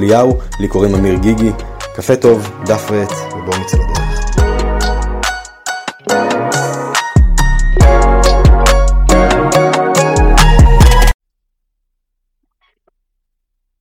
אליהו, 0.00 0.38
לי 0.60 0.68
קוראים 0.68 0.94
אמיר 0.94 1.14
גיגי. 1.22 1.50
קפה 1.96 2.16
טוב, 2.22 2.38
דף 2.66 2.90
ועט, 2.90 3.10
ובואו 3.32 3.60
נצא 3.60 3.76
לדרך. 3.76 4.00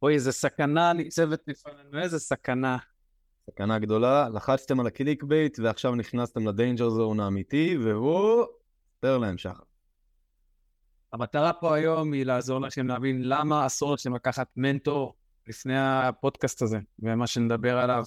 אוי, 0.01 0.13
איזה 0.13 0.31
סכנה 0.31 0.93
ניצבת 0.93 1.39
לפנינו, 1.47 1.99
איזה 2.03 2.19
סכנה. 2.19 2.77
סכנה 3.51 3.79
גדולה, 3.79 4.29
לחצתם 4.29 4.79
על 4.79 4.87
ה 4.87 5.23
clickbait 5.23 5.59
ועכשיו 5.59 5.95
נכנסתם 5.95 6.47
ל 6.47 6.53
danger 6.53 6.89
zone 6.89 7.19
האמיתי, 7.19 7.77
והוא... 7.83 8.45
ספר 8.97 9.17
להם 9.17 9.37
שחר. 9.37 9.63
המטרה 11.13 11.53
פה 11.53 11.75
היום 11.75 12.13
היא 12.13 12.25
לעזור 12.25 12.61
לכם 12.61 12.87
להבין 12.87 13.21
למה 13.23 13.65
אסור 13.65 13.93
לכם 13.93 14.15
לקחת 14.15 14.47
מנטור 14.55 15.18
לפני 15.49 15.79
הפודקאסט 15.79 16.61
הזה, 16.61 16.79
ומה 16.99 17.27
שנדבר 17.27 17.77
עליו. 17.77 18.03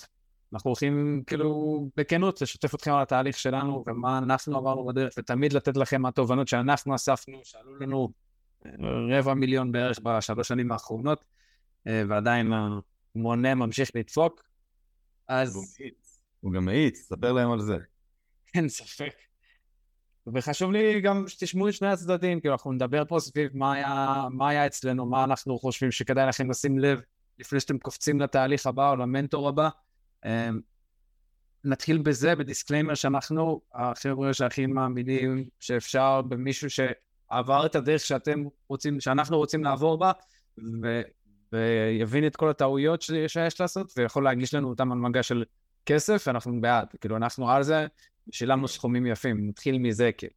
אנחנו 0.53 0.69
הולכים 0.69 1.23
כאילו 1.27 1.89
בכנות 1.97 2.43
לשתף 2.43 2.75
אתכם 2.75 2.93
על 2.93 3.03
התהליך 3.03 3.39
שלנו 3.39 3.85
ומה 3.87 4.19
אנחנו 4.19 4.59
עברנו 4.59 4.87
בדרך, 4.87 5.15
ותמיד 5.19 5.53
לתת 5.53 5.77
לכם 5.77 6.03
מהתובנות 6.03 6.49
שאנחנו 6.49 6.95
אספנו, 6.95 7.41
שעלו 7.45 7.79
לנו 7.79 8.13
רבע 9.19 9.35
מיליון 9.35 9.73
בערך 9.73 9.99
בשלוש 10.03 10.49
שנים 10.49 10.73
האחרונות, 10.73 11.25
אה, 11.87 12.03
ועדיין 12.09 12.53
המונה 13.15 13.55
ממשיך 13.55 13.91
לדפוק. 13.95 14.43
אז... 15.29 15.77
הוא 16.41 16.53
גם 16.53 16.65
מאיץ, 16.65 16.99
ספר 16.99 17.33
להם 17.33 17.51
על 17.51 17.61
זה. 17.61 17.77
אין 18.55 18.69
ספק. 18.69 19.15
וחשוב 20.35 20.73
לי 20.73 21.01
גם 21.01 21.29
שתשמעו 21.29 21.69
את 21.69 21.75
שני 21.75 21.89
הצדדים, 21.89 22.41
כאילו 22.41 22.55
אנחנו 22.55 22.73
נדבר 22.73 23.05
פה 23.05 23.21
סביב 23.21 23.57
מה 23.57 23.73
היה, 23.73 24.25
מה 24.31 24.49
היה 24.49 24.67
אצלנו, 24.67 25.07
מה 25.07 25.25
אנחנו 25.25 25.59
חושבים 25.59 25.91
שכדאי 25.91 26.27
לכם 26.27 26.51
לשים 26.51 26.79
לב 26.79 27.01
לפני 27.39 27.61
שאתם 27.61 27.79
קופצים 27.79 28.21
לתהליך 28.21 28.67
הבא 28.67 28.91
או 28.91 28.97
למנטור 28.97 29.49
הבא. 29.49 29.69
אמ, 30.25 30.61
נתחיל 31.65 31.99
בזה, 31.99 32.37
ב 32.37 32.42
disclaimer 32.42 32.95
שאנחנו 32.95 33.61
החבר'ה 33.75 34.35
שהכי 34.35 34.67
מאמינים 34.67 35.49
שאפשר 35.61 36.23
במישהו 36.23 36.69
שעבר 36.71 37.67
את 37.67 37.77
הדרך 37.77 38.01
שאתם 38.01 38.45
רוצים, 38.69 39.01
שאנחנו 39.01 39.37
רוצים 39.37 39.65
לעבור 39.65 39.99
בה, 39.99 40.13
ו, 40.83 41.03
ויבין 41.53 42.27
את 42.27 42.37
כל 42.37 42.51
הטעויות 42.51 43.03
שיש 43.03 43.61
לעשות, 43.61 43.93
ויכול 43.97 44.25
להגיש 44.25 44.55
לנו 44.55 44.69
אותם 44.69 44.93
על 44.93 44.99
מגע 44.99 45.23
של 45.23 45.45
כסף, 45.87 46.29
אנחנו 46.29 46.61
בעד. 46.61 46.87
כאילו, 47.01 47.17
אנחנו 47.17 47.51
על 47.51 47.63
זה, 47.63 47.87
שילמנו 48.31 48.69
סכומים 48.69 49.07
יפים, 49.07 49.49
נתחיל 49.49 49.79
מזה, 49.79 50.11
כאילו. 50.13 50.33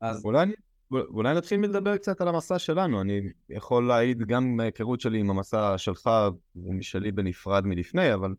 אז... 0.00 0.24
אולי, 0.24 0.46
אולי 0.92 1.34
נתחיל 1.34 1.60
מלדבר 1.60 1.96
קצת 1.96 2.20
על 2.20 2.28
המסע 2.28 2.58
שלנו. 2.58 3.00
אני 3.00 3.20
יכול 3.48 3.88
להעיד 3.88 4.18
גם 4.18 4.56
מההיכרות 4.56 5.00
שלי 5.00 5.20
עם 5.20 5.30
המסע 5.30 5.78
שלך 5.78 6.10
ומשלי 6.56 7.12
בנפרד 7.12 7.66
מלפני, 7.66 8.14
אבל 8.14 8.34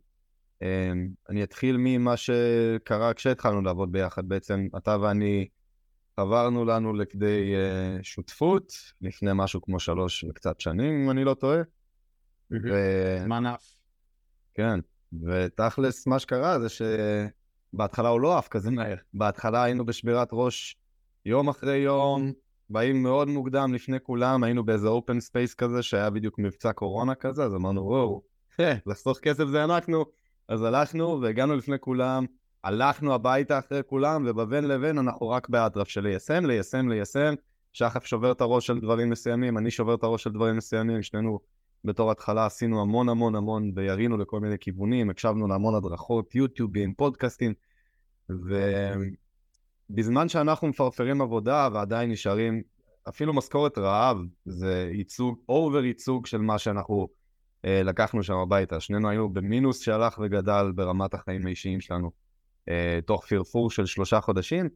אה, 0.62 0.92
אני 1.30 1.44
אתחיל 1.44 1.76
ממה 1.80 2.18
שקרה 2.18 3.14
כשהתחלנו 3.14 3.62
לעבוד 3.62 3.92
ביחד. 3.92 4.30
בעצם 4.30 4.68
אתה 4.78 4.98
ואני 5.02 5.48
חברנו 6.20 6.66
לנו 6.66 6.94
לכדי 6.94 7.56
אה, 7.56 8.04
שותפות 8.04 8.74
לפני 9.02 9.32
משהו 9.34 9.62
כמו 9.62 9.80
שלוש 9.80 10.24
וקצת 10.24 10.60
שנים, 10.60 11.04
אם 11.04 11.12
אני 11.12 11.24
לא 11.24 11.34
טועה. 11.34 11.62
זמן 13.24 13.46
עף. 13.46 13.66
כן, 14.54 14.80
ותכלס 15.24 16.08
מה 16.08 16.20
שקרה 16.20 16.60
זה 16.60 16.68
שבהתחלה 16.70 18.10
הוא 18.10 18.22
לא 18.22 18.38
עף 18.38 18.48
כזה 18.48 18.72
מהר. 18.72 18.96
בהתחלה 19.14 19.64
היינו 19.64 19.86
בשבירת 19.86 20.30
ראש 20.32 20.78
יום 21.28 21.50
אחרי 21.50 21.78
יום, 21.78 22.32
באים 22.70 23.04
מאוד 23.04 23.28
מוקדם 23.28 23.74
לפני 23.74 23.98
כולם, 24.04 24.44
היינו 24.44 24.66
באיזה 24.66 24.88
open 24.88 25.20
space 25.20 25.54
כזה 25.54 25.84
שהיה 25.84 26.10
בדיוק 26.10 26.40
מבצע 26.40 26.74
קורונה 26.74 27.16
כזה, 27.16 27.44
אז 27.44 27.56
אמרנו, 27.56 27.82
וואו, 27.86 28.22
לחסוך 28.86 29.20
כסף 29.20 29.46
זה 29.46 29.64
אנחנו. 29.64 30.06
אז 30.48 30.64
הלכנו 30.64 31.22
והגענו 31.22 31.56
לפני 31.56 31.80
כולם, 31.80 32.26
הלכנו 32.64 33.14
הביתה 33.14 33.60
אחרי 33.60 33.82
כולם, 33.86 34.28
ובין 34.38 34.68
לבין 34.68 34.98
אנחנו 34.98 35.30
רק 35.30 35.50
באטרף 35.50 35.88
של 35.88 36.02
ליישם, 36.02 36.46
ליישם, 36.46 36.90
ליישם. 36.90 37.34
שחף 37.74 38.06
שובר 38.06 38.32
את 38.32 38.42
הראש 38.42 38.68
של 38.68 38.80
דברים 38.80 39.10
מסוימים, 39.10 39.58
אני 39.58 39.72
שובר 39.72 39.96
את 39.96 40.04
הראש 40.04 40.24
של 40.24 40.32
דברים 40.32 40.58
מסוימים, 40.58 41.04
שנינו 41.04 41.40
בתור 41.84 42.12
התחלה 42.12 42.46
עשינו 42.46 42.82
המון 42.82 43.10
המון 43.10 43.36
המון 43.36 43.72
וירינו 43.76 44.18
לכל 44.18 44.40
מיני 44.40 44.56
כיוונים, 44.60 45.10
הקשבנו 45.10 45.48
להמון 45.48 45.76
הדרכות, 45.76 46.36
יוטיובים, 46.36 46.94
פודקאסטים, 46.94 47.54
ובזמן 49.90 50.30
שאנחנו 50.30 50.68
מפרפרים 50.68 51.22
עבודה 51.22 51.70
ועדיין 51.74 52.12
נשארים, 52.12 52.62
אפילו 53.10 53.34
משכורת 53.34 53.78
רעב 53.78 54.18
זה 54.46 54.90
ייצוג, 54.94 55.40
אובר 55.50 55.86
ייצוג 55.86 56.26
של 56.26 56.38
מה 56.38 56.60
שאנחנו 56.60 57.08
אה, 57.66 57.84
לקחנו 57.84 58.24
שם 58.24 58.38
הביתה. 58.38 58.80
שנינו 58.80 59.10
היינו 59.10 59.30
במינוס 59.30 59.82
שהלך 59.82 60.20
וגדל 60.24 60.72
ברמת 60.76 61.14
החיים 61.14 61.46
האישיים 61.46 61.82
שלנו, 61.82 62.12
אה, 62.70 63.00
תוך 63.06 63.26
פרפור 63.26 63.72
של 63.72 63.86
שלושה 63.86 64.22
חודשים. 64.22 64.70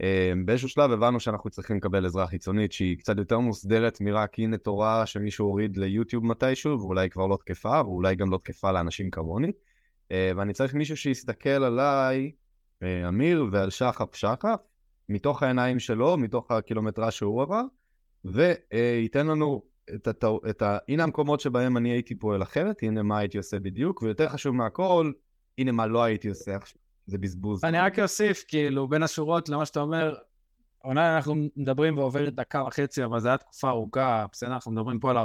אמ, 0.00 0.46
באיזשהו 0.46 0.68
שלב 0.68 0.90
הבנו 0.90 1.20
שאנחנו 1.20 1.50
צריכים 1.50 1.76
לקבל 1.76 2.06
עזרה 2.06 2.26
חיצונית 2.26 2.72
שהיא 2.72 2.98
קצת 2.98 3.18
יותר 3.18 3.38
מוסדרת 3.38 4.00
מרק 4.00 4.38
הנה 4.38 4.56
תורה 4.56 5.06
שמישהו 5.06 5.46
הוריד 5.46 5.76
ליוטיוב 5.76 6.26
מתישהו 6.26 6.80
ואולי 6.80 7.10
כבר 7.10 7.26
לא 7.26 7.38
תקפה 7.44 7.80
ואולי 7.84 8.16
גם 8.16 8.30
לא 8.30 8.38
תקפה 8.44 8.72
לאנשים 8.72 9.10
כמוני 9.10 9.52
אה, 10.12 10.32
ואני 10.36 10.52
צריך 10.52 10.74
מישהו 10.74 10.96
שיסתכל 10.96 11.48
עליי, 11.48 12.24
אה, 12.24 12.30
אמיר 12.82 13.46
ועל 13.52 13.70
שחף 13.70 14.14
שחף 14.14 14.60
מתוך 15.08 15.42
העיניים 15.42 15.78
שלו, 15.78 16.16
מתוך 16.16 16.50
הקילומטרה 16.50 17.10
שהוא 17.10 17.42
עבר 17.42 17.62
וייתן 18.24 19.26
לנו 19.26 19.62
את, 19.94 20.08
הת... 20.08 20.24
את 20.50 20.62
ה... 20.62 20.78
הנה 20.88 21.02
המקומות 21.02 21.40
שבהם 21.40 21.76
אני 21.76 21.90
הייתי 21.90 22.14
פועל 22.14 22.42
אחרת, 22.42 22.82
הנה 22.82 23.02
מה 23.02 23.18
הייתי 23.18 23.38
עושה 23.38 23.58
בדיוק 23.58 24.02
ויותר 24.02 24.28
חשוב 24.28 24.54
מהכל, 24.54 25.12
הנה 25.58 25.72
מה 25.72 25.86
לא 25.86 26.02
הייתי 26.02 26.28
עושה 26.28 26.56
עכשיו. 26.56 26.78
זה 27.06 27.18
בזבוז. 27.18 27.64
אני 27.64 27.78
רק 27.78 27.98
אוסיף, 27.98 28.44
כאילו, 28.48 28.88
בין 28.88 29.02
השורות 29.02 29.48
למה 29.48 29.66
שאתה 29.66 29.80
אומר, 29.80 30.14
אולי 30.84 31.16
אנחנו 31.16 31.34
מדברים 31.56 31.98
ועוברת 31.98 32.34
דקה 32.34 32.64
וחצי, 32.64 33.04
אבל 33.04 33.20
זו 33.20 33.28
הייתה 33.28 33.44
תקופה 33.44 33.68
ארוכה, 33.68 34.26
בסדר, 34.32 34.52
אנחנו 34.52 34.72
מדברים 34.72 35.00
פה 35.00 35.10
על 35.10 35.16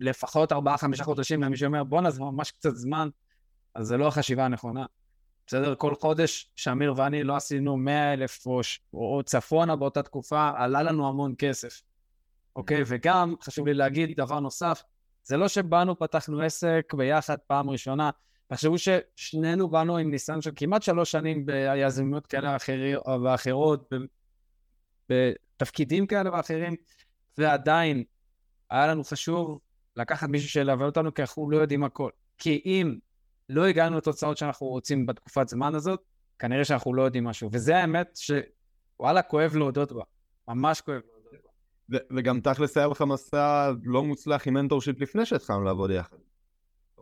לפחות 0.00 0.52
ארבעה-חמישה 0.52 1.04
חודשים, 1.04 1.42
למי 1.42 1.56
שאומר, 1.56 1.84
בואנה, 1.84 2.10
זה 2.10 2.20
ממש 2.20 2.50
קצת 2.50 2.74
זמן, 2.74 3.08
אז 3.74 3.86
זה 3.86 3.96
לא 3.96 4.08
החשיבה 4.08 4.44
הנכונה. 4.44 4.86
בסדר, 5.46 5.74
כל 5.74 5.94
חודש 5.94 6.52
שאמיר 6.56 6.94
ואני 6.96 7.24
לא 7.24 7.36
עשינו 7.36 7.76
מאה 7.76 8.12
אלף 8.12 8.46
או, 8.46 8.60
או 8.94 9.22
צפונה 9.24 9.76
באותה 9.76 10.02
תקופה, 10.02 10.50
עלה 10.56 10.82
לנו 10.82 11.08
המון 11.08 11.34
כסף. 11.38 11.82
אוקיי? 12.56 12.82
וגם, 12.86 13.34
חשוב 13.42 13.66
לי 13.66 13.74
להגיד 13.74 14.20
דבר 14.20 14.40
נוסף, 14.40 14.82
זה 15.24 15.36
לא 15.36 15.48
שבאנו, 15.48 15.98
פתחנו 15.98 16.40
עסק 16.40 16.94
ביחד 16.96 17.36
פעם 17.46 17.70
ראשונה, 17.70 18.10
תחשבו 18.46 18.74
ששנינו 18.78 19.68
באנו 19.68 19.96
עם 19.96 20.10
ניסיון 20.10 20.42
של 20.42 20.50
כמעט 20.56 20.82
שלוש 20.82 21.10
שנים 21.10 21.46
ביזמיות 21.46 22.26
כאלה 22.26 22.56
ואחרות, 23.22 23.90
בתפקידים 25.08 26.06
כאלה 26.06 26.32
ואחרים, 26.32 26.76
ועדיין 27.38 28.04
היה 28.70 28.86
לנו 28.86 29.04
חשוב 29.04 29.58
לקחת 29.96 30.28
מישהו 30.28 30.48
שילווה 30.48 30.86
אותנו, 30.86 31.14
כי 31.14 31.22
אנחנו 31.22 31.50
לא 31.50 31.56
יודעים 31.56 31.84
הכל. 31.84 32.10
כי 32.38 32.62
אם 32.64 32.98
לא 33.48 33.66
הגענו 33.66 33.96
לתוצאות 33.96 34.36
שאנחנו 34.36 34.66
רוצים 34.66 35.06
בתקופת 35.06 35.48
זמן 35.48 35.74
הזאת, 35.74 36.00
כנראה 36.38 36.64
שאנחנו 36.64 36.94
לא 36.94 37.02
יודעים 37.02 37.24
משהו. 37.24 37.48
וזה 37.52 37.76
האמת 37.76 38.16
שוואלה, 38.16 39.22
כואב 39.22 39.56
להודות 39.56 39.92
בה. 39.92 40.02
ממש 40.48 40.80
כואב 40.80 41.00
להודות 41.06 41.40
בה. 41.88 41.98
וגם 42.16 42.40
תכלס 42.40 42.76
היה 42.76 42.86
לך 42.86 43.02
מסע 43.02 43.72
לא 43.84 44.04
מוצלח 44.04 44.46
עם 44.46 44.54
mentorship 44.54 45.00
לפני 45.00 45.26
שהתחלנו 45.26 45.64
לעבוד 45.64 45.90
יחד. 45.90 46.16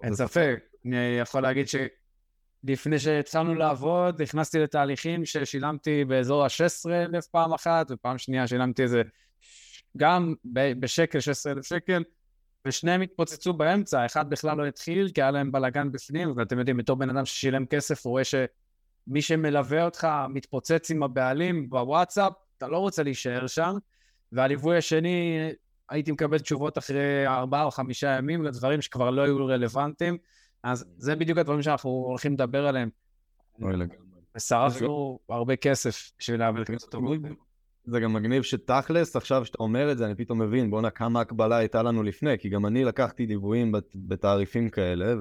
אין 0.03 0.15
ספק. 0.15 0.61
אני 0.87 0.97
יכול 1.21 1.41
להגיד 1.43 1.67
שלפני 1.69 2.99
שהתחלנו 2.99 3.55
לעבוד, 3.55 4.23
נכנסתי 4.23 4.59
לתהליכים 4.59 5.25
ששילמתי 5.25 6.05
באזור 6.05 6.45
ה-16,000 6.45 7.31
פעם 7.31 7.53
אחת, 7.53 7.87
ופעם 7.91 8.19
שנייה 8.19 8.47
שילמתי 8.47 8.83
איזה, 8.83 9.03
גם 9.97 10.35
בשקל, 10.81 11.21
16,000 11.21 11.65
שקל, 11.65 12.03
ושניהם 12.67 13.01
התפוצצו 13.01 13.53
באמצע, 13.53 14.07
אחד 14.07 14.31
בכלל 14.31 14.59
לא 14.59 14.67
התחיל, 14.67 15.09
כי 15.15 15.23
היה 15.23 15.31
להם 15.31 15.53
בלאגן 15.53 15.93
בפנים, 15.93 16.33
ואתם 16.37 16.59
יודעים, 16.59 16.77
בתור 16.77 16.97
בן 16.97 17.11
אדם 17.11 17.25
ששילם 17.25 17.67
כסף, 17.67 18.07
הוא 18.07 18.11
רואה 18.11 18.23
שמי 18.25 19.23
שמלווה 19.23 19.85
אותך 19.85 20.09
מתפוצץ 20.29 20.91
עם 20.91 21.03
הבעלים 21.03 21.71
בוואטסאפ, 21.71 22.33
אתה 22.59 22.69
לא 22.69 22.79
רוצה 22.79 23.03
להישאר 23.03 23.47
שם, 23.47 23.77
והליווי 24.33 24.79
השני 24.79 25.39
הייתי 25.89 26.13
מקבל 26.13 26.39
תשובות 26.39 26.79
אחרי 26.79 27.27
ארבעה 27.27 27.65
או 27.65 27.71
חמישה 27.71 28.09
ימים 28.19 28.43
לדברים 28.43 28.83
שכבר 28.83 29.11
לא 29.11 29.23
היו 29.23 29.47
רלוונטיים, 29.47 30.19
אז 30.63 30.85
זה 30.99 31.17
בדיוק 31.17 31.39
הדברים 31.39 31.63
שאנחנו 31.63 31.91
הולכים 31.91 32.33
לדבר 32.33 32.67
עליהם. 32.67 32.91
ושרפנו 34.37 35.19
הרבה 35.29 35.57
כסף 35.57 36.11
בשביל 36.19 36.41
להעביר 36.41 36.63
את 36.63 36.83
הטובות. 36.83 37.19
זה 37.85 38.01
גם 38.01 38.13
מגניב 38.13 38.43
שתכלס, 38.43 39.17
עכשיו 39.17 39.45
שאתה 39.45 39.59
אומר 39.61 39.93
את 39.93 39.99
זה, 39.99 40.07
אני 40.07 40.15
פתאום 40.15 40.43
מבין, 40.43 40.71
בואנה 40.71 40.91
כמה 40.91 41.21
הקבלה 41.21 41.57
הייתה 41.57 41.83
לנו 41.83 42.03
לפני, 42.03 42.39
כי 42.39 42.49
גם 42.49 42.67
אני 42.67 42.85
לקחתי 42.85 43.27
ליוויים 43.27 43.73
בת- 43.73 43.97
בתעריפים 43.97 44.69
כאלה, 44.69 45.15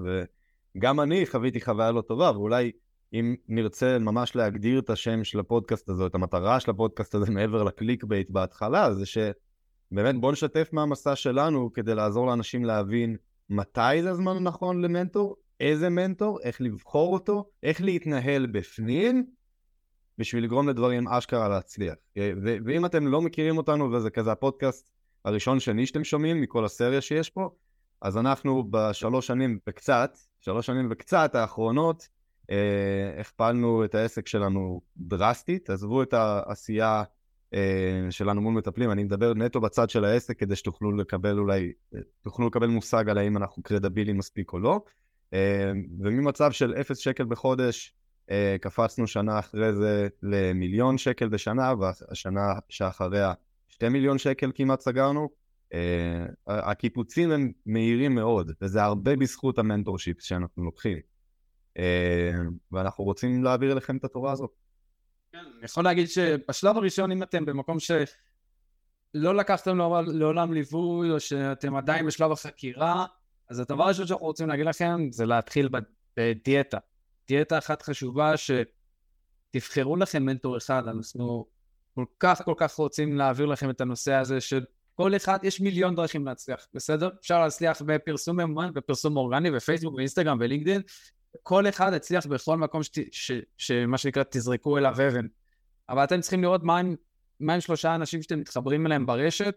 וגם 0.75 0.99
אני 0.99 1.25
חוויתי 1.25 1.61
חוויה 1.61 1.91
לא 1.91 2.01
טובה, 2.01 2.31
ואולי 2.31 2.71
אם 3.13 3.35
נרצה 3.47 3.99
ממש 3.99 4.35
להגדיר 4.35 4.79
את 4.79 4.89
השם 4.89 5.23
של 5.23 5.39
הפודקאסט 5.39 5.89
הזה, 5.89 6.05
את 6.05 6.15
המטרה 6.15 6.59
של 6.59 6.71
הפודקאסט 6.71 7.15
הזה 7.15 7.31
מעבר 7.35 7.63
ל 7.63 8.03
clickbait 8.03 8.29
בהתחלה, 8.29 8.93
זה 8.93 9.05
שבאמת 9.05 10.15
בוא 10.21 10.31
נשתף 10.31 10.69
מהמסע 10.73 11.15
שלנו 11.15 11.73
כדי 11.73 11.95
לעזור 11.95 12.27
לאנשים 12.27 12.65
להבין 12.65 13.15
מתי 13.49 14.01
זה 14.01 14.09
הזמן 14.09 14.37
הנכון 14.37 14.81
למנטור, 14.81 15.35
איזה 15.59 15.89
מנטור, 15.89 16.39
איך 16.41 16.61
לבחור 16.61 17.13
אותו, 17.13 17.49
איך 17.63 17.81
להתנהל 17.81 18.45
בפנים, 18.45 19.25
בשביל 20.21 20.43
לגרום 20.43 20.69
לדברים 20.69 21.07
אשכרה 21.07 21.49
להצליח. 21.49 21.95
ו- 22.17 22.57
ואם 22.65 22.85
אתם 22.85 23.07
לא 23.07 23.21
מכירים 23.21 23.57
אותנו, 23.57 23.91
וזה 23.91 24.09
כזה 24.09 24.31
הפודקאסט 24.31 24.91
הראשון 25.25 25.59
שני 25.59 25.85
שאתם 25.85 26.03
שומעים 26.03 26.41
מכל 26.41 26.65
הסריה 26.65 27.01
שיש 27.01 27.29
פה, 27.29 27.49
אז 28.01 28.17
אנחנו 28.17 28.63
בשלוש 28.69 29.27
שנים 29.27 29.59
וקצת, 29.69 30.17
שלוש 30.39 30.65
שנים 30.65 30.87
וקצת 30.91 31.35
האחרונות, 31.35 32.07
אה, 32.51 33.19
הכפלנו 33.19 33.85
את 33.85 33.95
העסק 33.95 34.27
שלנו 34.27 34.81
דרסטית, 34.97 35.69
עזבו 35.69 36.03
את 36.03 36.13
העשייה 36.13 37.03
אה, 37.53 38.07
שלנו 38.09 38.41
מול 38.41 38.53
מטפלים, 38.53 38.91
אני 38.91 39.03
מדבר 39.03 39.33
נטו 39.33 39.61
בצד 39.61 39.89
של 39.89 40.05
העסק 40.05 40.39
כדי 40.39 40.55
שתוכלו 40.55 40.91
לקבל 40.91 41.39
אולי, 41.39 41.71
תוכלו 42.21 42.47
לקבל 42.47 42.67
מושג 42.67 43.09
על 43.09 43.17
האם 43.17 43.37
אנחנו 43.37 43.63
קרדבילים 43.63 44.17
מספיק 44.17 44.53
או 44.53 44.59
לא. 44.59 44.81
אה, 45.33 45.71
וממצב 45.99 46.51
של 46.51 46.73
אפס 46.73 46.97
שקל 46.97 47.25
בחודש, 47.25 47.93
אה, 47.93 48.00
קפצנו 48.61 49.07
שנה 49.07 49.39
אחרי 49.39 49.73
זה 49.73 50.07
למיליון 50.23 50.97
שקל 50.97 51.29
בשנה, 51.29 51.73
והשנה 51.79 52.53
שאחריה 52.69 53.33
שתי 53.67 53.89
מיליון 53.89 54.17
שקל 54.17 54.51
כמעט 54.55 54.81
סגרנו. 54.81 55.29
אה, 55.73 56.25
הקיפוצים 56.47 57.31
הם 57.31 57.51
מהירים 57.65 58.15
מאוד, 58.15 58.51
וזה 58.61 58.83
הרבה 58.83 59.15
בזכות 59.15 59.59
המנטורשיפ 59.59 60.21
שאנחנו 60.21 60.63
לוקחים. 60.63 60.97
אה, 61.77 62.31
ואנחנו 62.71 63.03
רוצים 63.03 63.43
להעביר 63.43 63.71
אליכם 63.71 63.97
את 63.97 64.03
התורה 64.03 64.31
הזאת. 64.31 64.51
כן, 65.31 65.37
אני 65.37 65.65
יכול 65.65 65.83
להגיד 65.83 66.07
שבשלב 66.07 66.77
הראשון, 66.77 67.11
אם 67.11 67.23
אתם 67.23 67.45
במקום 67.45 67.77
שלא 67.79 69.35
לקחתם 69.35 69.77
לעולם 70.07 70.53
ליווי, 70.53 71.11
או 71.11 71.19
שאתם 71.19 71.75
עדיין 71.75 72.05
בשלב 72.05 72.31
החקירה, 72.31 73.05
אז 73.49 73.59
הדבר 73.59 73.83
הראשון 73.83 74.07
שאנחנו 74.07 74.25
רוצים 74.25 74.47
להגיד 74.47 74.65
לכם 74.65 75.07
זה 75.11 75.25
להתחיל 75.25 75.69
בדיאטה. 76.17 76.77
דיאטה 77.27 77.57
אחת 77.57 77.81
חשובה 77.81 78.33
שתבחרו 78.37 79.95
לכם 79.95 80.23
מנטור 80.23 80.57
אחד, 80.57 80.87
אנחנו 80.87 81.45
כל 81.95 82.05
כך 82.19 82.41
כל 82.45 82.53
כך 82.57 82.73
רוצים 82.73 83.17
להעביר 83.17 83.45
לכם 83.45 83.69
את 83.69 83.81
הנושא 83.81 84.13
הזה 84.13 84.41
של 84.41 84.65
כל 84.95 85.15
אחד, 85.15 85.39
יש 85.43 85.61
מיליון 85.61 85.95
דרכים 85.95 86.25
להצליח, 86.25 86.67
בסדר? 86.73 87.09
אפשר 87.19 87.43
להצליח 87.43 87.81
בפרסום 87.81 88.39
ממומן, 88.39 88.73
בפרסום 88.73 89.17
אורגני, 89.17 89.51
בפייסבוק, 89.51 89.95
באינסטגרם, 89.95 90.39
בלינקדאין. 90.39 90.81
כל 91.43 91.69
אחד 91.69 91.91
יצליח 91.95 92.25
בכל 92.25 92.57
מקום 92.57 92.83
שת, 92.83 92.97
ש, 93.11 93.31
שמה 93.57 93.97
שנקרא 93.97 94.23
תזרקו 94.29 94.77
אליו 94.77 94.93
אבן. 94.93 95.27
אבל 95.89 96.03
אתם 96.03 96.21
צריכים 96.21 96.41
לראות 96.41 96.63
מה 96.63 96.79
הם, 96.79 96.95
מה 97.39 97.53
הם 97.53 97.61
שלושה 97.61 97.95
אנשים 97.95 98.21
שאתם 98.21 98.39
מתחברים 98.39 98.85
אליהם 98.87 99.05
ברשת 99.05 99.55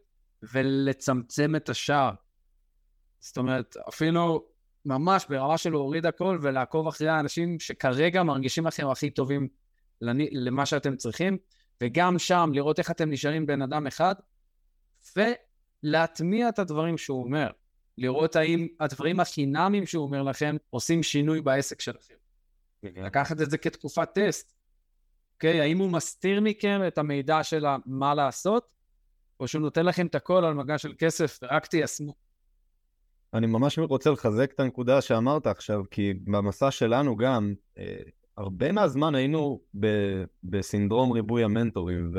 ולצמצם 0.53 1.57
את 1.57 1.69
השער. 1.69 2.11
זאת 3.21 3.37
אומרת, 3.37 3.77
אפילו 3.89 4.45
ממש 4.85 5.27
ברמה 5.29 5.59
של 5.59 5.71
להוריד 5.71 6.07
הכל 6.07 6.39
ולעקוב 6.43 6.89
אחרי 6.89 7.09
האנשים 7.09 7.61
שכרגע 7.61 8.23
מרגישים 8.23 8.67
לכם 8.67 8.89
הכי 8.89 9.11
טובים 9.11 9.49
למה 10.33 10.67
שאתם 10.67 10.97
צריכים, 10.97 11.39
וגם 11.83 12.19
שם 12.19 12.51
לראות 12.55 12.79
איך 12.79 12.91
אתם 12.91 13.11
נשארים 13.11 13.47
בן 13.47 13.63
אדם 13.63 13.87
אחד, 13.87 14.15
ולהטמיע 15.17 16.49
את 16.49 16.59
הדברים 16.59 16.99
שהוא 16.99 17.25
אומר. 17.25 17.51
לראות 17.99 18.37
האם 18.37 18.69
הדברים 18.81 19.21
החינמים 19.21 19.87
שהוא 19.87 20.05
אומר 20.05 20.23
לכם 20.23 20.57
עושים 20.71 21.03
שינוי 21.03 21.41
בעסק 21.41 21.81
שלכם. 21.81 22.15
לקחת 22.83 23.41
את 23.41 23.51
זה 23.51 23.59
כתקופת 23.59 24.09
טסט. 24.15 24.55
אוקיי? 25.35 25.61
האם 25.61 25.79
הוא 25.79 25.91
מסתיר 25.91 26.41
מכם 26.41 26.81
את 26.87 26.99
המידע 26.99 27.43
של 27.43 27.65
מה 27.87 28.15
לעשות, 28.15 28.67
או 29.41 29.49
שהוא 29.49 29.63
נותן 29.63 29.87
לכם 29.87 30.07
את 30.07 30.15
הכל 30.15 30.45
על 30.45 30.55
מגע 30.55 30.79
של 30.79 30.95
כסף 30.99 31.39
ורק 31.43 31.67
תיישמו. 31.67 32.24
אני 33.35 33.47
ממש 33.47 33.79
רוצה 33.79 34.11
לחזק 34.11 34.53
את 34.55 34.61
הנקודה 34.61 35.01
שאמרת 35.01 35.47
עכשיו, 35.47 35.83
כי 35.91 36.15
במסע 36.25 36.71
שלנו 36.71 37.17
גם, 37.17 37.55
אה, 37.79 37.97
הרבה 38.37 38.73
מהזמן 38.73 39.15
היינו 39.15 39.61
ב- 39.81 40.25
בסינדרום 40.45 41.13
ריבוי 41.13 41.45
המנטורים, 41.45 42.13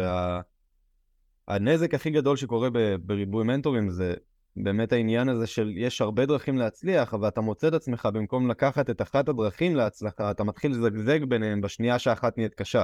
והנזק 1.48 1.88
וה- 1.94 1.96
הכי 1.96 2.10
גדול 2.10 2.38
שקורה 2.38 2.70
ב- 2.70 2.96
בריבוי 2.96 3.44
מנטורים 3.44 3.90
זה 3.90 4.14
באמת 4.58 4.94
העניין 4.94 5.30
הזה 5.30 5.48
של 5.48 5.74
יש 5.78 6.02
הרבה 6.02 6.26
דרכים 6.26 6.58
להצליח, 6.58 7.14
אבל 7.14 7.28
אתה 7.28 7.42
מוצא 7.42 7.68
את 7.68 7.74
עצמך 7.74 8.10
במקום 8.14 8.50
לקחת 8.52 8.90
את 8.90 9.02
אחת 9.02 9.30
הדרכים 9.30 9.76
להצלחה, 9.76 10.32
אתה 10.32 10.44
מתחיל 10.44 10.72
לזגזג 10.72 11.24
ביניהם 11.24 11.62
בשנייה 11.62 12.00
שאחת 12.00 12.38
נהיית 12.38 12.54
קשה. 12.54 12.84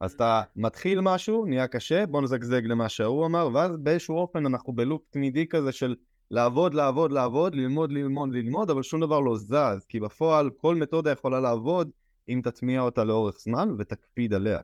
אז 0.00 0.12
אתה 0.12 0.42
מתחיל 0.56 1.00
משהו, 1.00 1.46
נהיה 1.46 1.66
קשה, 1.66 2.06
בוא 2.06 2.22
נזגזג 2.22 2.66
למה 2.66 2.88
שההוא 2.88 3.26
אמר, 3.26 3.48
ואז 3.54 3.76
באיזשהו 3.76 4.16
אופן 4.16 4.46
אנחנו 4.46 4.72
בלופ 4.72 5.02
תמידי 5.10 5.46
כזה 5.48 5.72
של 5.72 5.94
לעבוד, 6.30 6.74
לעבוד, 6.74 7.12
לעבוד, 7.12 7.54
ללמוד, 7.54 7.92
ללמוד, 7.92 8.32
ללמוד, 8.32 8.70
אבל 8.70 8.82
שום 8.82 9.00
דבר 9.00 9.20
לא 9.20 9.36
זז, 9.36 9.86
כי 9.88 10.00
בפועל 10.00 10.50
כל 10.50 10.74
מתודה 10.74 11.10
יכולה 11.10 11.40
לעבוד 11.40 11.90
אם 12.28 12.40
תטמיע 12.44 12.80
אותה 12.80 13.04
לאורך 13.04 13.36
זמן 13.38 13.68
ותקפיד 13.78 14.34
עליה. 14.34 14.58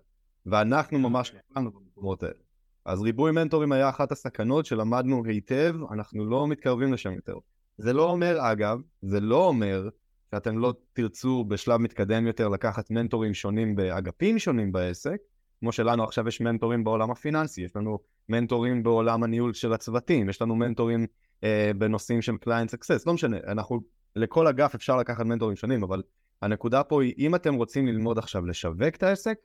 ואנחנו 0.46 0.98
ממש 0.98 1.34
נפלנו 1.34 1.70
במקומות 1.70 2.22
האלה. 2.22 2.34
אז 2.84 3.02
ריבוי 3.02 3.32
מנטורים 3.32 3.72
היה 3.72 3.88
אחת 3.88 4.12
הסכנות 4.12 4.66
שלמדנו 4.66 5.24
היטב, 5.24 5.74
אנחנו 5.90 6.26
לא 6.26 6.48
מתקרבים 6.48 6.92
לשם 6.92 7.12
יותר. 7.12 7.36
זה 7.78 7.92
לא 7.92 8.10
אומר, 8.10 8.52
אגב, 8.52 8.80
זה 9.02 9.20
לא 9.20 9.46
אומר 9.46 9.88
שאתם 10.30 10.58
לא 10.58 10.74
תרצו 10.92 11.44
בשלב 11.44 11.80
מתקדם 11.80 12.26
יותר 12.26 12.48
לקחת 12.48 12.90
מנטורים 12.90 13.34
שונים 13.34 13.76
באגפים 13.76 14.38
שונים 14.38 14.72
בעסק, 14.72 15.16
כמו 15.60 15.72
שלנו 15.72 16.04
עכשיו 16.04 16.28
יש 16.28 16.40
מנטורים 16.40 16.84
בעולם 16.84 17.10
הפיננסי, 17.10 17.62
יש 17.62 17.76
לנו 17.76 17.98
מנטורים 18.28 18.82
בעולם 18.82 19.22
הניהול 19.22 19.52
של 19.52 19.72
הצוותים, 19.72 20.28
יש 20.28 20.42
לנו 20.42 20.56
מנטורים 20.56 21.06
בנושאים 21.78 22.22
של 22.22 22.36
client 22.36 22.70
success, 22.70 23.06
לא 23.06 23.14
משנה, 23.14 23.36
אנחנו, 23.46 23.80
לכל 24.16 24.46
אגף 24.46 24.74
אפשר 24.74 24.96
לקחת 24.96 25.26
מנטורים 25.26 25.56
שונים, 25.56 25.82
אבל 25.82 26.02
הנקודה 26.42 26.82
פה 26.82 27.02
היא, 27.02 27.14
אם 27.18 27.34
אתם 27.34 27.54
רוצים 27.54 27.86
ללמוד 27.86 28.18
עכשיו 28.18 28.46
לשווק 28.46 28.96
את 28.96 29.02
העסק, 29.02 29.38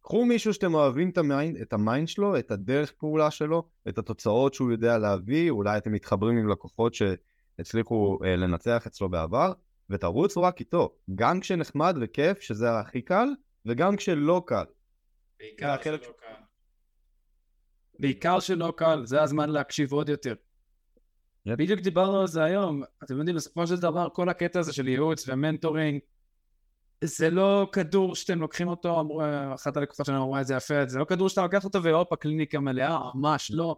קחו 0.00 0.24
מישהו 0.24 0.54
שאתם 0.54 0.74
אוהבים 0.74 1.10
את 1.10 1.18
ה 1.18 1.24
mind, 1.24 1.56
את 1.56 1.72
ה 1.72 1.79
mind 1.79 2.08
שלו, 2.08 2.38
את 2.38 2.50
הדרך 2.50 2.92
פעולה 2.92 3.30
שלו, 3.30 3.68
את 3.88 3.98
התוצאות 3.98 4.54
שהוא 4.54 4.72
יודע 4.72 4.98
להביא, 4.98 5.50
אולי 5.50 5.78
אתם 5.78 5.92
מתחברים 5.92 6.38
עם 6.38 6.48
לקוחות 6.48 6.94
שהצליחו 6.94 8.18
אה, 8.24 8.36
לנצח 8.36 8.86
אצלו 8.86 9.08
בעבר, 9.08 9.52
ותרוצו 9.90 10.42
רק 10.42 10.60
איתו, 10.60 10.94
גם 11.14 11.40
כשנחמד 11.40 11.96
וכיף, 12.00 12.40
שזה 12.40 12.78
הכי 12.78 13.02
קל, 13.02 13.28
וגם 13.66 13.96
כשלא 13.96 14.42
קל. 14.46 14.64
בעיקר 15.38 15.76
שלא 15.82 15.96
קל. 15.96 16.34
בעיקר 17.98 18.40
שלא 18.40 18.72
קל, 18.76 19.06
זה 19.06 19.22
הזמן 19.22 19.50
להקשיב 19.50 19.92
עוד 19.92 20.08
יותר. 20.08 20.34
בדיוק 21.46 21.80
דיברנו 21.80 22.20
על 22.20 22.26
זה 22.26 22.44
היום, 22.44 22.82
אתם 23.04 23.18
יודעים, 23.18 23.36
בסופו 23.36 23.66
של 23.66 23.76
דבר 23.76 24.08
כל 24.12 24.28
הקטע 24.28 24.60
הזה 24.60 24.72
של 24.72 24.88
ייעוץ 24.88 25.28
ו 25.28 25.34
mentoring, 25.34 26.00
זה 27.04 27.30
לא 27.30 27.68
כדור 27.72 28.14
שאתם 28.14 28.40
לוקחים 28.40 28.68
אותו, 28.68 29.00
אמרו, 29.00 29.22
אחת 29.54 29.76
הלקוחות 29.76 30.06
שלנו 30.06 30.24
אמרה 30.24 30.40
את 30.40 30.46
זה 30.46 30.54
יפה, 30.54 30.86
זה 30.86 30.98
לא 30.98 31.04
כדור 31.04 31.28
שאתה 31.28 31.42
לוקח 31.42 31.64
אותו 31.64 31.82
והופ, 31.82 32.12
הקליניקה 32.12 32.60
מלאה, 32.60 32.98
ממש 33.14 33.50
לא. 33.54 33.76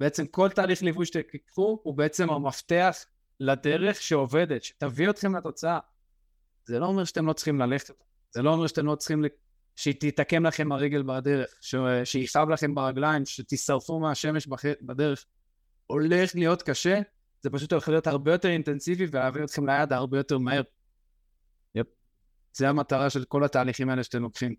בעצם 0.00 0.26
כל 0.26 0.48
תהליך 0.48 0.82
ליווי 0.82 1.06
שתקחו 1.06 1.80
הוא 1.82 1.94
בעצם 1.94 2.30
המפתח 2.30 2.96
לדרך 3.40 4.02
שעובדת, 4.02 4.62
שתביא 4.62 5.10
אתכם 5.10 5.36
לתוצאה. 5.36 5.78
זה 6.64 6.78
לא 6.78 6.86
אומר 6.86 7.04
שאתם 7.04 7.26
לא 7.26 7.32
צריכים 7.32 7.60
ללכת, 7.60 7.90
זה 8.30 8.42
לא 8.42 8.50
אומר 8.50 8.66
שאתם 8.66 8.86
לא 8.86 8.94
צריכים, 8.94 9.24
שתתעקם 9.76 10.46
לכם 10.46 10.72
הרגל 10.72 11.02
בדרך, 11.02 11.50
שיכאב 12.04 12.50
לכם 12.50 12.74
ברגליים, 12.74 13.26
שתשרפו 13.26 14.00
מהשמש 14.00 14.48
בדרך. 14.82 15.24
הולך 15.86 16.34
להיות 16.34 16.62
קשה, 16.62 17.00
זה 17.42 17.50
פשוט 17.50 17.72
הולך 17.72 17.88
להיות 17.88 18.06
הרבה 18.06 18.32
יותר 18.32 18.48
אינטנסיבי 18.48 19.06
ולהביא 19.10 19.44
אתכם 19.44 19.66
ליעד 19.66 19.92
הרבה 19.92 20.16
יותר 20.16 20.38
מהר. 20.38 20.62
yep. 21.74 21.86
זה 22.52 22.68
המטרה 22.68 23.10
של 23.10 23.24
כל 23.24 23.44
התהליכים 23.44 23.88
האלה 23.88 24.02
שאתם 24.02 24.22
לוקחים. 24.22 24.54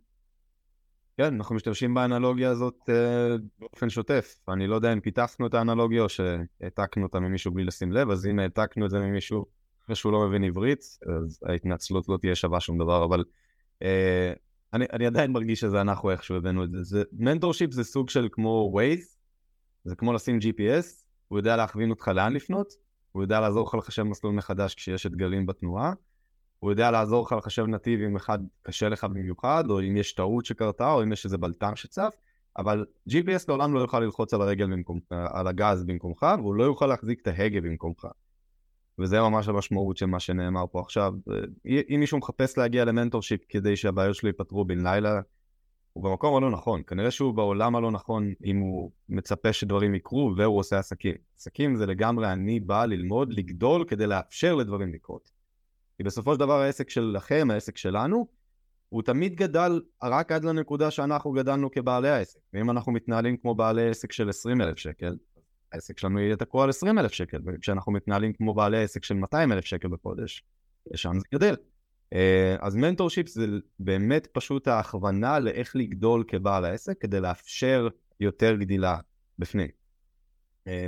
כן, 1.18 1.34
אנחנו 1.34 1.56
משתמשים 1.56 1.94
באנלוגיה 1.94 2.50
הזאת 2.50 2.80
אה, 2.90 3.42
באופן 3.60 3.90
שוטף. 3.90 4.36
אני 4.50 4.68
לא 4.68 4.76
יודע 4.76 4.94
אם 4.94 5.00
פיתחנו 5.00 5.48
את 5.48 5.54
האנלוגיה 5.54 6.02
או 6.02 6.10
שהעתקנו 6.10 7.04
אותה 7.04 7.20
ממישהו 7.20 7.52
בלי 7.52 7.64
לשים 7.64 7.92
לב, 7.92 8.10
אז 8.10 8.26
אם 8.26 8.40
העתקנו 8.40 8.86
את 8.86 8.90
זה 8.90 9.00
ממישהו 9.00 9.46
אחרי 9.84 9.96
שהוא 9.96 10.12
לא 10.12 10.28
מבין 10.28 10.44
עברית, 10.44 10.80
אז 11.18 11.40
ההתנצלות 11.46 12.10
לא 12.10 12.18
תהיה 12.18 12.36
שווה 12.36 12.60
שום 12.60 12.78
דבר, 12.78 13.06
אבל 13.06 13.24
אה, 13.80 13.86
אני, 14.74 14.86
אני 14.94 15.08
עדיין 15.08 15.32
מרגיש 15.32 15.60
שזה 15.60 15.82
אנחנו 15.82 16.12
איכשהו 16.12 16.36
הבאנו 16.36 16.64
את 16.64 16.72
זה. 16.72 16.84
זה 16.84 17.04
mentorship 17.12 17.72
זה 17.72 17.84
סוג 17.84 18.10
של 18.10 18.28
כמו 18.32 18.70
Waze, 18.74 19.18
זה 19.84 19.96
כמו 19.96 20.14
לשים 20.14 20.40
GPS, 20.42 21.07
הוא 21.28 21.40
יודע 21.40 21.56
להכווין 21.56 21.90
אותך 21.90 22.08
לאן 22.08 22.34
לפנות, 22.34 22.74
הוא 23.12 23.24
יודע 23.24 23.40
לעזור 23.40 23.68
לך 23.68 23.74
לחשב 23.76 24.04
מסלול 24.04 24.34
מחדש 24.34 24.76
כשיש 24.76 25.06
אתגרים 25.06 25.46
בתנועה, 25.46 25.94
הוא 26.60 26.72
יודע 26.72 26.92
לעזור 26.92 27.26
לך 27.26 27.32
לחשב 27.32 27.66
נתיב 27.66 28.02
אם 28.02 28.16
אחד 28.16 28.40
קשה 28.62 28.90
לך 28.90 29.04
במיוחד, 29.04 29.64
או 29.70 29.82
אם 29.82 29.98
יש 29.98 30.14
טעות 30.14 30.46
שקרתה, 30.46 30.92
או 30.92 31.04
אם 31.04 31.14
יש 31.14 31.26
איזה 31.26 31.38
בלת"ם 31.38 31.76
שצץ, 31.76 32.16
אבל 32.58 32.86
GPS 33.10 33.46
לעולם 33.48 33.74
לא 33.74 33.80
יוכל 33.80 34.00
ללחוץ 34.00 34.34
על 34.34 34.42
הרגל 34.42 34.66
במקום, 34.66 35.00
על 35.10 35.48
הגז 35.48 35.84
במקומך, 35.84 36.26
והוא 36.38 36.56
לא 36.56 36.64
יוכל 36.64 36.86
להחזיק 36.86 37.22
את 37.22 37.28
ההגה 37.28 37.62
במקומך. 37.62 38.08
וזה 39.00 39.22
ממש 39.22 39.48
המשמעות 39.48 39.98
של 39.98 40.06
מה 40.06 40.20
שנאמר 40.20 40.66
פה 40.72 40.80
עכשיו. 40.80 41.14
אם 41.66 42.00
מישהו 42.00 42.18
מחפש 42.18 42.58
להגיע 42.58 42.86
ל 42.86 42.91
mentorship 42.91 43.42
כדי 43.50 43.76
שהבעיות 43.76 44.16
שלו 44.16 44.30
ייפתרו 44.30 44.66
בן 44.66 44.88
לילה, 44.88 45.22
הוא 45.98 46.04
במקום 46.04 46.36
הלא 46.36 46.52
נכון. 46.52 46.82
כנראה 46.88 47.12
שהוא 47.12 47.34
בעולם 47.34 47.76
הלא 47.76 47.92
נכון 47.92 48.34
אם 48.46 48.58
הוא 48.58 48.92
מצפה 49.10 49.54
שדברים 49.54 49.96
יקרו 49.96 50.34
והוא 50.38 50.60
עושה 50.60 50.80
עסקים. 50.80 51.16
עסקים 51.38 51.76
זה 51.76 51.86
לגמרי 51.86 52.32
אני 52.32 52.60
בא 52.60 52.86
ללמוד, 52.86 53.34
לגדול 53.34 53.86
כדי 53.88 54.08
לאפשר 54.08 54.56
לדברים 54.56 54.94
לקרות. 54.94 55.32
כי 55.98 56.04
בסופו 56.04 56.34
של 56.34 56.40
דבר 56.40 56.62
העסק 56.62 56.90
שלכם, 56.90 57.48
העסק 57.52 57.78
שלנו, 57.78 58.28
הוא 58.90 59.02
תמיד 59.04 59.36
גדל 59.36 59.82
רק 60.04 60.32
עד 60.32 60.44
לנקודה 60.44 60.92
שאנחנו 60.92 61.32
גדלנו 61.32 61.72
כבעלי 61.72 62.10
העסק. 62.10 62.40
ואם 62.54 62.70
אנחנו 62.70 62.92
מתנהלים 62.92 63.38
כמו 63.38 63.56
בעלי 63.56 63.90
עסק 63.90 64.12
של 64.12 64.30
20 64.30 64.62
אלף 64.62 64.78
שקל, 64.78 65.18
העסק 65.72 66.00
שלנו 66.00 66.20
יהיה 66.20 66.36
תקוע 66.36 66.64
על 66.64 66.70
20 66.70 67.00
אלף 67.00 67.12
שקל, 67.12 67.42
וכשאנחנו 67.46 67.92
מתנהלים 67.92 68.34
כמו 68.34 68.54
בעלי 68.54 68.84
עסק 68.84 69.04
של 69.04 69.16
200 69.16 69.52
אלף 69.52 69.66
שקל 69.66 69.88
בחודש, 69.88 70.44
לשם 70.92 71.20
זה 71.20 71.26
גדל. 71.34 71.56
אה, 72.14 72.56
אז 72.60 72.76
מנטורשיפ 72.76 73.28
זה 73.28 73.48
באמת 73.80 74.28
פשוט 74.28 74.68
ההכוונה 74.68 75.40
לאיך 75.40 75.76
לגדול 75.76 76.24
כבעל 76.28 76.66
העסק 76.66 77.02
כדי 77.02 77.20
לאפשר 77.20 77.88
יותר 78.20 78.56
גדילה 78.56 78.98
בפנים. 79.40 79.68
אה, 80.68 80.88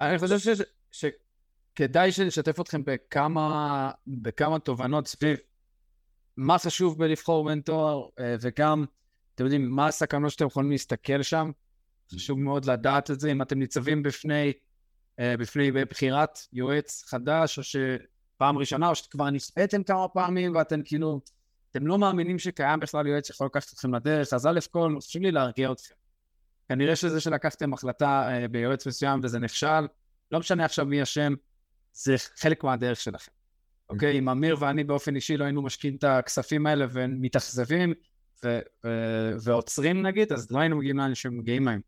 אני 0.00 0.18
חושב 0.18 0.64
שכדאי 0.90 2.12
שנשתף 2.12 2.60
אתכם 2.60 2.82
בכמה, 2.84 3.90
בכמה 4.06 4.58
תובנות 4.58 5.06
סביב 5.06 5.36
מה 6.36 6.58
חשוב 6.58 6.98
בלבחור 6.98 7.44
מנטור, 7.44 8.12
אה, 8.18 8.36
וגם, 8.40 8.84
אתם 9.34 9.44
יודעים, 9.44 9.70
מה 9.70 9.86
הסכנות 9.86 10.30
שאתם 10.30 10.46
יכולים 10.46 10.70
להסתכל 10.70 11.22
שם. 11.22 11.50
חשוב 12.14 12.38
מאוד 12.38 12.64
לדעת 12.64 13.10
את 13.10 13.20
זה, 13.20 13.32
אם 13.32 13.42
אתם 13.42 13.58
ניצבים 13.58 14.02
בפני, 14.02 14.52
בפני 15.20 15.72
בחירת 15.72 16.38
יועץ 16.52 17.04
חדש, 17.08 17.58
או 17.58 17.62
ש... 17.62 17.76
פעם 18.42 18.58
ראשונה, 18.58 18.88
או 18.88 18.94
שכבר 18.94 19.30
נסעתם 19.30 19.82
כמה 19.82 20.08
פעמים 20.08 20.54
ואתם 20.54 20.82
כאילו, 20.84 21.20
אתם 21.70 21.86
לא 21.86 21.98
מאמינים 21.98 22.38
שקיים 22.38 22.80
בכלל 22.80 23.06
יועץ 23.06 23.26
שיכול 23.26 23.46
לקחת 23.46 23.72
אתכם 23.72 23.94
לדרך, 23.94 24.32
אז 24.32 24.46
א' 24.46 24.58
כל, 24.70 24.96
חשוב 25.00 25.22
לי 25.22 25.30
להרגיע 25.30 25.72
אתכם. 25.72 25.94
כנראה 26.68 26.96
שזה 26.96 27.20
שלקחתם 27.20 27.72
החלטה 27.72 28.28
אה, 28.28 28.48
ביועץ 28.48 28.86
מסוים 28.86 29.20
וזה 29.22 29.38
נכשל, 29.38 29.86
לא 30.30 30.38
משנה 30.38 30.64
עכשיו 30.64 30.86
מי 30.86 31.02
אשם, 31.02 31.34
זה 31.92 32.14
חלק 32.36 32.64
מהדרך 32.64 33.00
שלכם. 33.00 33.32
אוקיי, 33.90 34.18
אם 34.18 34.28
אמיר 34.28 34.56
ואני 34.58 34.84
באופן 34.84 35.16
אישי 35.16 35.36
לא 35.36 35.44
היינו 35.44 35.62
משקיעים 35.62 35.96
את 35.96 36.04
הכספים 36.04 36.66
האלה 36.66 36.86
ומתאכזבים 36.90 37.94
ועוצרים 39.42 40.06
נגיד, 40.06 40.32
אז 40.32 40.50
לא 40.50 40.58
היינו 40.58 40.76
מגיעים 40.76 40.98
לאן 40.98 41.14
שמגיעים 41.14 41.64
מהם. 41.64 41.80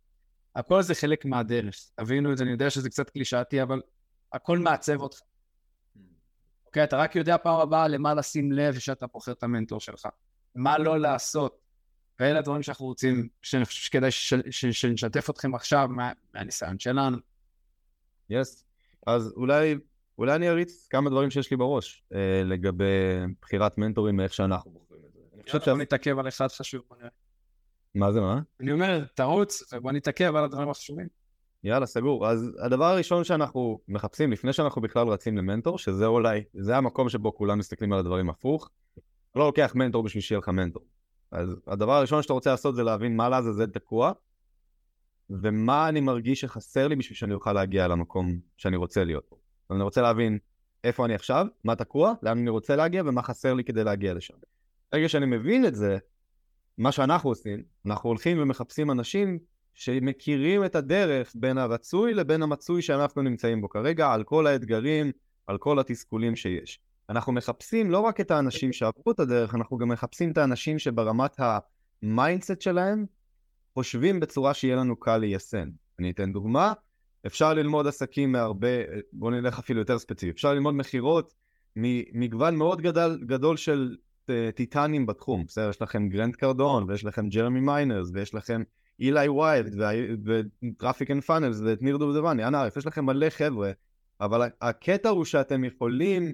הכל 0.56 0.82
זה 0.82 0.94
חלק 0.94 1.25
מהדרך. 1.25 1.75
תבינו 1.94 2.32
את 2.32 2.38
זה, 2.38 2.44
אני 2.44 2.52
יודע 2.52 2.70
שזה 2.70 2.90
קצת 2.90 3.11
קלישאתי, 3.11 3.62
אבל 3.62 3.80
הכל 4.32 4.58
מעצב 4.58 5.00
אותך. 5.00 5.18
אוקיי? 6.75 6.85
אתה 6.85 6.97
רק 6.97 7.16
יודע 7.16 7.37
פעם 7.38 7.61
הבאה 7.61 7.88
למה 7.88 8.14
לשים 8.14 8.52
לב 8.52 8.76
כשאתה 8.76 9.07
בוחר 9.07 9.33
את 9.33 9.43
המנטור 9.43 9.81
שלך. 9.81 10.09
מה 10.54 10.78
לא 10.78 11.00
לעשות. 11.00 11.59
ואלה 12.21 12.38
הדברים 12.38 12.62
שאנחנו 12.62 12.87
רוצים, 12.87 13.28
שאני 13.43 13.64
חושב 13.64 13.83
שכדאי 13.83 14.11
שנשתף 14.50 15.31
אתכם 15.31 15.54
עכשיו 15.54 15.88
מה, 15.90 16.12
מהניסיון 16.35 16.78
שלנו. 16.78 17.16
יס. 18.31 18.62
Yes. 18.62 18.64
אז 19.07 19.33
אולי, 19.37 19.75
אולי 20.19 20.35
אני 20.35 20.49
אריץ 20.49 20.87
כמה 20.90 21.11
דברים 21.11 21.31
שיש 21.31 21.50
לי 21.50 21.57
בראש 21.57 22.04
אה, 22.14 22.43
לגבי 22.45 22.85
בחירת 23.43 23.78
מנטורים 23.78 24.16
מאיך 24.16 24.35
שאנחנו 24.35 24.71
בוחרים 24.71 25.02
את 25.07 25.12
זה. 25.12 25.21
אני 25.35 25.43
חושב 25.43 25.61
שאני 25.61 25.83
נתעכב 25.83 26.19
על 26.19 26.28
אחד 26.28 26.49
חשוב. 26.49 26.83
מה 27.95 28.12
זה 28.12 28.21
מה? 28.21 28.40
אני 28.61 28.73
אומר, 28.73 29.04
תרוץ, 29.14 29.73
ובוא 29.73 29.93
נתעכב 29.93 30.37
על 30.37 30.45
הדברים 30.45 30.71
החשובים. 30.71 31.09
יאללה, 31.64 31.87
סגור. 31.87 32.28
אז 32.28 32.50
הדבר 32.59 32.85
הראשון 32.85 33.25
שאנחנו 33.25 33.80
מחפשים 33.88 34.33
לפני 34.33 34.52
שאנחנו 34.52 34.83
בכלל 34.83 35.09
רצים 35.09 35.37
למנטור, 35.38 35.78
שזה 35.78 36.06
אולי, 36.06 36.44
זה 36.54 36.76
המקום 36.76 37.09
שבו 37.09 37.35
כולם 37.35 37.59
מסתכלים 37.59 37.92
על 37.92 37.99
הדברים 37.99 38.30
הפוך, 38.30 38.71
לא 39.35 39.47
לוקח 39.47 39.73
מנטור 39.75 40.02
בשביל 40.02 40.23
שיהיה 40.23 40.38
לך 40.38 40.49
מנטור. 40.49 40.83
אז 41.30 41.56
הדבר 41.66 41.92
הראשון 41.92 42.23
שאתה 42.23 42.33
רוצה 42.33 42.50
לעשות 42.50 42.75
זה 42.75 42.83
להבין 42.83 43.16
מה 43.16 43.28
לעזאזל 43.28 43.66
תקוע, 43.66 44.12
ומה 45.30 45.88
אני 45.88 46.00
מרגיש 46.00 46.40
שחסר 46.40 46.88
לי 46.88 46.97
בשביל 46.97 47.16
שאני 47.16 47.35
אוכל 47.35 47.52
להגיע 47.52 47.88
למקום 47.88 48.38
שאני 48.56 48.76
רוצה 48.76 49.04
להיות 49.04 49.25
פה. 49.28 49.37
אני 49.71 49.83
רוצה 49.83 50.02
להבין 50.02 50.38
איפה 50.85 51.04
אני 51.04 51.14
עכשיו, 51.14 51.47
מה 51.64 51.76
תקוע, 51.76 52.12
לאן 52.23 52.38
אני 52.38 52.50
רוצה 52.50 52.76
להגיע 52.76 53.02
ומה 53.06 53.23
חסר 53.23 53.54
לי 53.54 53.64
כדי 53.64 53.85
להגיע 53.85 54.14
לשם. 54.14 54.35
ברגע 54.92 55.09
שאני 55.09 55.26
מבין 55.26 55.66
את 55.66 55.75
זה, 55.75 55.99
מה 56.78 56.92
שאנחנו 56.92 57.30
עושים, 57.30 57.62
אנחנו 57.87 58.09
הולכים 58.09 58.42
ומחפשים 58.42 58.90
אנשים 58.90 59.38
שמכירים 59.75 60.64
את 60.64 60.75
הדרך 60.75 61.33
בין 61.35 61.59
הרצוי 61.59 62.14
לבין 62.14 62.43
המצוי 62.43 62.83
שאנחנו 62.83 63.23
נמצאים 63.23 63.61
בו 63.61 63.69
כרגע, 63.69 64.12
על 64.12 64.25
כל 64.25 64.47
האתגרים, 64.47 65.12
על 65.47 65.59
כל 65.59 65.78
התסכולים 65.78 66.37
שיש. 66.37 66.81
אנחנו 67.09 67.33
מחפשים 67.33 67.90
לא 67.90 68.00
רק 68.00 68.21
את 68.21 68.31
האנשים 68.31 68.73
שעברו 68.73 69.12
את 69.12 69.21
הדרך, 69.21 69.54
אנחנו 69.54 69.78
גם 69.78 69.88
מחפשים 69.88 70.33
את 70.33 70.38
האנשים 70.38 70.78
שברמת 70.78 71.40
ה 72.02 72.10
mindset 72.10 72.61
שלהם 72.61 73.07
חושבים 73.75 74.21
בצורה 74.21 74.54
שיהיה 74.54 74.76
לנו 74.76 74.97
קל 74.97 75.16
ליישם. 75.16 75.69
אני 75.99 76.11
אתן 76.11 76.33
דוגמה, 76.33 76.73
אפשר 77.26 77.54
ללמוד 77.54 77.87
עסקים 77.87 78.33
מהרבה, 78.33 78.69
בואו 79.12 79.31
נלך 79.31 79.59
אפילו 79.59 79.78
יותר 79.78 79.99
ספציפי, 79.99 80.31
אפשר 80.31 80.54
ללמוד 80.54 80.75
מכירות 80.75 81.35
ממגוון 81.76 82.57
מאוד 82.57 82.81
גדול, 82.81 83.25
גדול 83.26 83.57
של 83.57 83.97
אה, 84.31 84.50
טיטנים 84.54 85.07
בתחום, 85.07 85.45
בסדר? 85.47 85.71
יש 85.71 85.83
לכם 85.83 86.09
Grant 86.09 86.37
Cardone, 86.37 86.85
ויש 86.88 87.04
לכם 87.04 87.28
Jeremy 87.28 87.61
Miner's, 87.61 88.11
ויש 88.14 88.35
לכם 88.35 88.62
Eli 89.00 89.28
Wilde 89.28 89.81
ו 90.25 90.35
Traffic 90.35 91.11
and 91.11 91.23
Funnels 91.23 91.61
ואת 91.65 91.83
ניר 91.83 91.97
דובדבני, 91.97 92.45
אנא 92.45 92.57
ערף, 92.57 92.77
יש 92.77 92.87
לכם 92.87 93.07
מלא 93.07 93.31
חבר'ה, 93.31 93.71
אבל 94.21 94.49
הקטע 94.61 95.09
הוא 95.09 95.25
שאתם 95.25 95.65
יכולים 95.65 96.33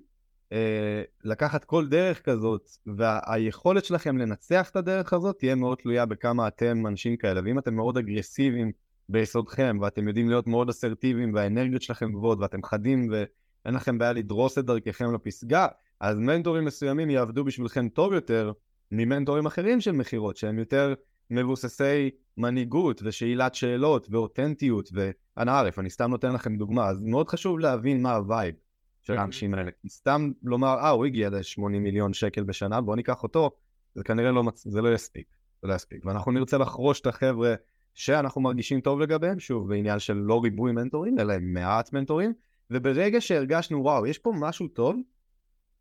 אה, 0.52 1.02
לקחת 1.24 1.64
כל 1.64 1.88
דרך 1.88 2.22
כזאת, 2.22 2.70
והיכולת 2.86 3.84
שלכם 3.84 4.18
לנצח 4.18 4.70
את 4.70 4.76
הדרך 4.76 5.12
הזאת 5.12 5.38
תהיה 5.38 5.54
מאוד 5.54 5.78
תלויה 5.78 6.06
בכמה 6.06 6.48
אתם 6.48 6.86
אנשים 6.86 7.16
כאלה, 7.16 7.40
ואם 7.44 7.58
אתם 7.58 7.74
מאוד 7.74 7.98
אגרסיביים 7.98 8.72
ביסודכם, 9.08 9.78
ואתם 9.80 10.08
יודעים 10.08 10.28
להיות 10.28 10.46
מאוד 10.46 10.68
אסרטיביים, 10.68 11.34
והאנרגיות 11.34 11.82
שלכם 11.82 12.12
גבוהות, 12.12 12.38
ואתם 12.40 12.62
חדים, 12.62 13.10
ואין 13.12 13.74
לכם 13.74 13.98
בעיה 13.98 14.12
לדרוס 14.12 14.58
את 14.58 14.64
דרככם 14.64 15.14
לפסגה, 15.14 15.66
אז 16.00 16.18
מנטורים 16.18 16.64
מסוימים 16.64 17.10
יעבדו 17.10 17.44
בשבילכם 17.44 17.88
טוב 17.88 18.12
יותר 18.12 18.52
ממנטורים 18.92 19.46
אחרים 19.46 19.80
של 19.80 19.92
מכירות, 19.92 20.36
שהם 20.36 20.58
יותר 20.58 20.94
מבוססי 21.30 22.10
מנהיגות 22.36 23.00
ושאלת 23.04 23.54
שאלות 23.54 24.08
ואותנטיות 24.10 24.90
ואנא 24.92 25.50
ערף, 25.50 25.78
אני 25.78 25.90
סתם 25.90 26.10
נותן 26.10 26.32
לכם 26.32 26.56
דוגמה, 26.56 26.88
אז 26.88 27.02
מאוד 27.02 27.28
חשוב 27.28 27.58
להבין 27.58 28.02
מה 28.02 28.14
ה 28.14 28.22
vibe 28.22 28.54
של 29.02 29.12
אוקיי. 29.12 29.22
האנשים 29.22 29.54
האלה. 29.54 29.70
סתם 29.88 30.30
לומר, 30.42 30.78
אה, 30.78 30.90
הוא 30.90 31.06
הגיע 31.06 31.30
ל-80 31.30 31.62
מיליון 31.62 32.12
שקל 32.12 32.42
בשנה, 32.42 32.80
בוא 32.80 32.96
ניקח 32.96 33.22
אותו, 33.22 33.50
זה 33.94 34.04
כנראה 34.04 34.30
לא, 34.30 34.44
מצ... 34.44 34.64
זה 34.68 34.82
לא 34.82 34.94
יספיק, 34.94 35.26
זה 35.62 35.68
לא 35.68 35.74
יספיק. 35.74 36.06
ואנחנו 36.06 36.32
נרצה 36.32 36.58
לחרוש 36.58 37.00
את 37.00 37.06
החבר'ה 37.06 37.54
שאנחנו 37.94 38.40
מרגישים 38.40 38.80
טוב 38.80 39.00
לגביהם, 39.00 39.40
שוב, 39.40 39.68
בעניין 39.68 39.98
של 39.98 40.14
לא 40.14 40.40
ריבוי 40.42 40.72
מנטורים, 40.72 41.18
אלא 41.18 41.34
מעט 41.40 41.92
מנטורים, 41.92 42.32
וברגע 42.70 43.20
שהרגשנו, 43.20 43.82
וואו, 43.82 44.06
יש 44.06 44.18
פה 44.18 44.32
משהו 44.36 44.68
טוב, 44.68 44.96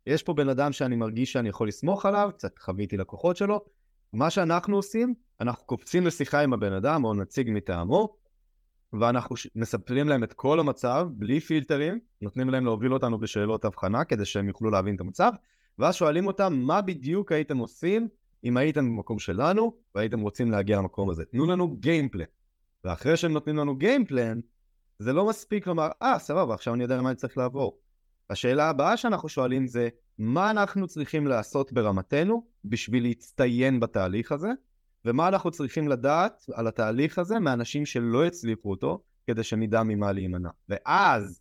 יש 0.06 0.22
פה 0.22 0.34
בן 0.34 0.48
אדם 0.48 0.72
שאני 0.72 0.96
מרגיש 0.96 1.32
שאני 1.32 1.48
יכול 1.48 1.68
לסמוך 1.68 2.06
עליו, 2.06 2.30
קצת 2.34 2.58
חוויתי 2.58 2.96
לקוחות 2.96 3.36
שלו, 3.36 3.64
מה 4.12 4.30
שאנחנו 4.30 4.76
עושים, 4.76 5.14
אנחנו 5.40 5.66
קופצים 5.66 6.06
לשיחה 6.06 6.40
עם 6.40 6.52
הבן 6.52 6.72
אדם 6.72 7.04
או 7.04 7.14
נציג 7.14 7.50
מטעמו, 7.50 8.16
ואנחנו 8.92 9.36
מספרים 9.54 10.08
להם 10.08 10.24
את 10.24 10.32
כל 10.32 10.60
המצב, 10.60 11.08
בלי 11.12 11.40
פילטרים, 11.40 11.98
נותנים 12.22 12.50
להם 12.50 12.64
להוביל 12.64 12.92
אותנו 12.92 13.18
בשאלות 13.18 13.64
הבחנה 13.64 14.04
כדי 14.04 14.24
שהם 14.24 14.48
יוכלו 14.48 14.70
להבין 14.70 14.94
את 14.94 15.00
המצב, 15.00 15.32
ואז 15.78 15.94
שואלים 15.94 16.26
אותם 16.26 16.54
מה 16.54 16.80
בדיוק 16.80 17.32
הייתם 17.32 17.58
עושים 17.58 18.08
אם 18.44 18.56
הייתם 18.56 18.84
במקום 18.84 19.18
שלנו 19.18 19.76
והייתם 19.94 20.20
רוצים 20.20 20.50
להגיע 20.50 20.78
למקום 20.78 21.10
הזה. 21.10 21.24
תנו 21.24 21.46
לנו 21.46 21.76
גיימפלן. 21.76 22.24
ואחרי 22.84 23.16
שהם 23.16 23.32
נותנים 23.32 23.56
לנו 23.56 23.76
גיימפלן, 23.76 24.40
זה 24.98 25.12
לא 25.12 25.28
מספיק 25.28 25.66
לומר, 25.66 25.88
אה, 26.02 26.16
ah, 26.16 26.18
סבבה, 26.18 26.54
עכשיו 26.54 26.74
אני 26.74 26.82
יודע 26.82 27.02
מה 27.02 27.08
אני 27.08 27.16
צריך 27.16 27.38
לעבור. 27.38 27.78
השאלה 28.30 28.68
הבאה 28.68 28.96
שאנחנו 28.96 29.28
שואלים 29.28 29.66
זה, 29.66 29.88
מה 30.22 30.50
אנחנו 30.50 30.86
צריכים 30.86 31.26
לעשות 31.26 31.72
ברמתנו 31.72 32.46
בשביל 32.64 33.02
להצטיין 33.02 33.80
בתהליך 33.80 34.32
הזה, 34.32 34.48
ומה 35.04 35.28
אנחנו 35.28 35.50
צריכים 35.50 35.88
לדעת 35.88 36.44
על 36.52 36.66
התהליך 36.66 37.18
הזה 37.18 37.38
מאנשים 37.38 37.86
שלא 37.86 38.26
הצליחו 38.26 38.70
אותו, 38.70 39.02
כדי 39.26 39.42
שנדע 39.42 39.82
ממה 39.82 40.12
להימנע. 40.12 40.48
ואז 40.68 41.40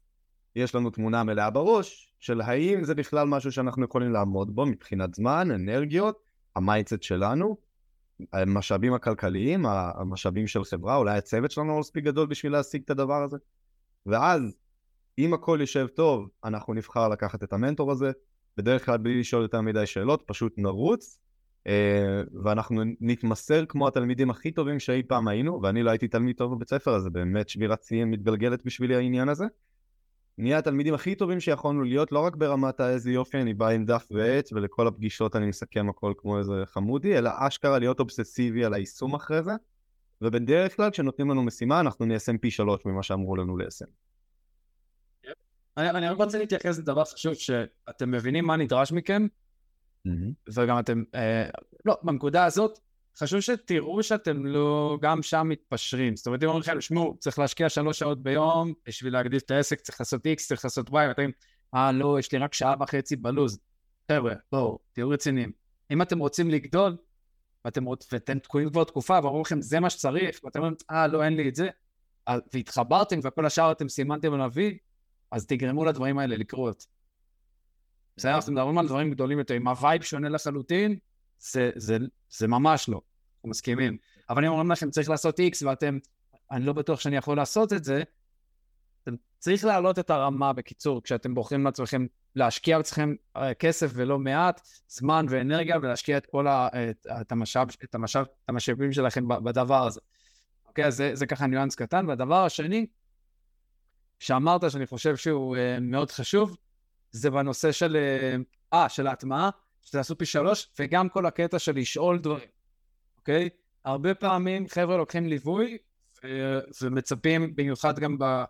יש 0.56 0.76
לנו 0.76 0.90
תמונה 0.90 1.24
מלאה 1.24 1.50
בראש 1.50 2.14
של 2.20 2.42
האם 2.42 2.84
זה 2.84 2.96
בכלל 2.96 3.28
משהו 3.28 3.52
שאנחנו 3.52 3.86
יכולים 3.86 4.12
לעמוד 4.12 4.56
בו 4.56 4.66
מבחינת 4.66 5.14
זמן, 5.14 5.52
אנרגיות, 5.52 6.20
ה 6.56 6.62
mindset 6.62 7.04
שלנו, 7.04 7.58
המשאבים 8.34 8.94
הכלכליים, 8.94 9.66
המשאבים 9.66 10.48
של 10.48 10.64
חברה, 10.64 10.96
אולי 10.96 11.18
הצוות 11.18 11.52
שלנו 11.52 11.68
לא 11.68 11.80
מספיק 11.80 12.04
גדול 12.04 12.28
בשביל 12.28 12.52
להשיג 12.52 12.82
את 12.86 12.90
הדבר 12.90 13.24
הזה. 13.24 13.38
ואז, 14.06 14.56
אם 15.18 15.34
הכל 15.34 15.58
יושב 15.62 15.88
טוב, 15.88 16.30
אנחנו 16.44 16.74
נבחר 16.74 17.10
לקחת 17.10 17.44
את 17.44 17.54
המנטור 17.54 17.92
הזה, 17.92 18.12
בדרך 18.60 18.86
כלל 18.86 18.98
בלי 18.98 19.20
לשאול 19.20 19.42
יותר 19.42 19.62
מדי 19.62 19.86
שאלות, 19.86 20.24
פשוט 20.26 20.54
נרוץ, 20.58 21.20
אה, 21.68 22.22
ואנחנו 22.44 22.82
נתמסר 23.02 23.66
כמו 23.66 23.88
התלמידים 23.88 24.30
הכי 24.30 24.52
טובים 24.52 24.80
שאי 24.80 25.04
פעם 25.04 25.28
היינו, 25.28 25.62
ואני 25.64 25.84
לא 25.84 25.90
הייתי 25.90 26.08
תלמיד 26.08 26.36
טוב 26.36 26.56
בבית 26.56 26.70
ספר, 26.70 26.96
אז 26.96 27.08
באמת 27.08 27.50
שבירת 27.50 27.84
שיאים 27.84 28.12
מתגלגלת 28.12 28.66
בשבילי 28.66 28.96
העניין 28.96 29.30
הזה. 29.30 29.46
נהיה 30.38 30.58
התלמידים 30.58 30.94
הכי 30.94 31.16
טובים 31.16 31.40
שיכולנו 31.40 31.84
להיות, 31.84 32.12
לא 32.12 32.20
רק 32.20 32.36
ברמת 32.36 32.80
האיזה 32.80 33.12
יופי, 33.12 33.38
אני 33.38 33.54
בא 33.54 33.68
עם 33.68 33.86
דף 33.86 34.08
ועט, 34.12 34.50
ולכל 34.52 34.88
הפגישות 34.88 35.36
אני 35.36 35.46
מסכם 35.46 35.90
הכל 35.90 36.14
כמו 36.18 36.40
איזה 36.40 36.64
חמודי, 36.66 37.18
אלא 37.18 37.30
אשכרה 37.38 37.80
להיות 37.80 38.00
אובססיבי 38.00 38.66
על 38.66 38.74
היישום 38.74 39.16
אחרי 39.16 39.44
זה, 39.44 39.52
ובדרך 40.22 40.76
כלל 40.76 40.90
כשנותנים 40.92 41.30
לנו 41.30 41.44
משימה 41.44 41.80
אנחנו 41.80 42.06
ניישם 42.06 42.38
פי 42.38 42.52
שלוש 42.52 42.86
ממה 42.86 43.04
שאמרו 43.04 43.36
לנו 43.36 43.58
ליישם. 43.58 43.86
אני, 45.80 45.90
אני 45.90 46.10
רק 46.10 46.18
רוצה 46.18 46.38
להתייחס 46.38 46.80
לדבר 46.80 47.06
חשוב, 47.06 47.34
שאתם 47.34 48.12
מבינים 48.12 48.46
מה 48.46 48.56
נדרש 48.58 48.92
מכם, 48.92 49.28
mm-hmm. 50.08 50.52
וגם 50.54 50.80
אתם, 50.80 51.04
אה, 51.16 51.50
לא, 51.86 51.98
בנקודה 52.04 52.46
הזאת, 52.46 52.80
חשוב 53.20 53.40
שתראו 53.40 54.04
שאתם 54.04 54.46
לא 54.46 54.98
גם 55.02 55.24
שם 55.24 55.48
מתפשרים. 55.50 56.16
זאת 56.16 56.28
אומרת, 56.28 56.44
אם 56.44 56.48
אומרים 56.48 56.62
לכם, 56.62 56.82
שמעו, 56.82 57.16
צריך 57.20 57.40
להשקיע 57.40 57.70
שלוש 57.70 58.00
שעות 58.00 58.24
ביום, 58.24 58.74
בשביל 58.88 59.14
להגדיל 59.14 59.40
את 59.40 59.52
העסק 59.52 59.82
צריך 59.82 60.02
לעשות 60.02 60.26
X, 60.26 60.48
צריך 60.48 60.66
לעשות 60.66 60.90
Y, 60.90 60.94
ואתם, 60.94 61.30
אה, 61.76 61.92
לא, 61.92 62.20
יש 62.20 62.32
לי 62.32 62.38
רק 62.38 62.54
שעה 62.54 62.76
וחצי 62.80 63.16
בלוז. 63.16 63.60
חבר'ה, 64.12 64.34
בואו, 64.52 64.80
תהיו 64.94 65.10
רציניים. 65.10 65.52
אם 65.92 66.02
אתם 66.02 66.20
רוצים 66.20 66.50
לגדול, 66.50 66.98
ואתם, 67.66 67.88
ואתם 68.12 68.40
תקועים 68.40 68.70
כבר 68.70 68.84
תקופה, 68.84 69.20
ואומרים 69.24 69.42
לכם, 69.42 69.62
זה 69.62 69.80
מה 69.80 69.90
שצריך, 69.90 70.40
ואתם 70.44 70.60
אומרים, 70.60 70.76
אה, 70.92 71.08
לא, 71.08 71.24
אין 71.24 71.36
לי 71.36 71.50
את 71.50 71.56
זה, 71.56 71.70
והתחברתם, 72.54 73.20
וכל 73.24 73.46
השאר 73.46 73.72
אתם 73.72 73.90
סימנתם 73.90 74.34
עליו 74.34 74.42
וי, 74.42 74.78
אז 75.32 75.46
תגרמו 75.46 75.86
לדברים 75.86 76.18
האלה 76.18 76.38
לקרות. 76.38 76.86
בסדר? 78.18 78.36
אנחנו 78.36 78.54
מדברים 78.54 78.78
על 78.78 78.88
דברים 78.88 79.12
גדולים 79.12 79.40
יותר. 79.40 79.58
אם 79.58 79.68
ה 79.68 79.75
vibe 79.75 80.02
שונה 80.02 80.30
לחלוטין, 80.30 80.98
זה, 81.40 81.72
זה, 81.76 81.98
זה 82.30 82.48
ממש 82.48 82.90
לא. 82.90 83.02
אנחנו 83.36 83.50
מסכימים. 83.50 83.98
אבל 84.30 84.46
אם 84.46 84.52
אומרים 84.52 84.72
לכם 84.72 84.90
צריך 84.90 85.10
לעשות 85.10 85.40
X 85.40 85.66
ואתם, 85.66 85.98
אני 86.52 86.66
לא 86.66 86.74
בטוח 86.74 87.00
שאני 87.00 87.18
יכול 87.18 87.38
לעשות 87.38 87.74
את 87.74 87.84
זה, 87.84 88.04
צריך 89.40 89.66
להעלות 89.66 90.00
את 90.00 90.10
הרמה 90.10 90.54
בקיצור, 90.54 91.04
כשאתם 91.04 91.34
בוחרים 91.34 91.66
לעצמכם 91.66 92.06
להשקיע 92.36 92.78
בעצמכם 92.78 93.14
אה, 93.36 93.54
כסף 93.54 93.92
ולא 93.94 94.20
מעט, 94.20 94.62
זמן 94.88 95.26
ואנרגיה, 95.30 95.78
ולהשקיע 95.82 96.18
את 96.18 96.26
כל 96.26 96.48
ה, 96.48 96.68
את, 96.68 97.08
את, 97.22 97.32
המשאב, 97.32 97.68
את, 97.84 97.96
המשאב, 97.96 98.26
את 98.26 98.50
המשאבים 98.50 98.94
שלכם 98.94 99.28
בדבר 99.28 99.88
הזה. 99.88 100.00
אוקיי, 100.68 100.86
אז 100.86 100.96
זה, 100.96 101.12
זה 101.16 101.26
ככה 101.26 101.48
ניואנס 101.48 101.76
קטן. 101.76 102.08
והדבר 102.08 102.46
השני, 102.46 102.86
שאמרת 104.20 104.72
שאני 104.72 104.86
חושב 104.86 105.16
שהוא 105.16 105.56
uh, 105.56 105.60
מאוד 105.82 106.12
חשוב, 106.12 106.58
זה 107.12 107.30
בנושא 107.32 107.72
של, 107.72 107.98
אה, 108.74 108.86
uh, 108.86 108.90
של 108.90 109.08
ההטמעה, 109.08 109.50
שתעשו 109.82 110.18
פי 110.18 110.26
שלוש, 110.26 110.70
וגם 110.80 111.10
כל 111.10 111.26
הקטע 111.26 111.60
של 111.60 111.76
לשאול 111.76 112.20
דברים, 112.20 112.50
אוקיי? 113.18 113.50
הרבה 113.86 114.14
פעמים 114.14 114.68
חבר'ה 114.68 114.98
לוקחים 114.98 115.28
ליווי 115.28 115.78
ו- 116.24 116.60
ומצפים, 116.82 117.56
במיוחד 117.56 118.00
גם 118.00 118.18
ב... 118.20 118.44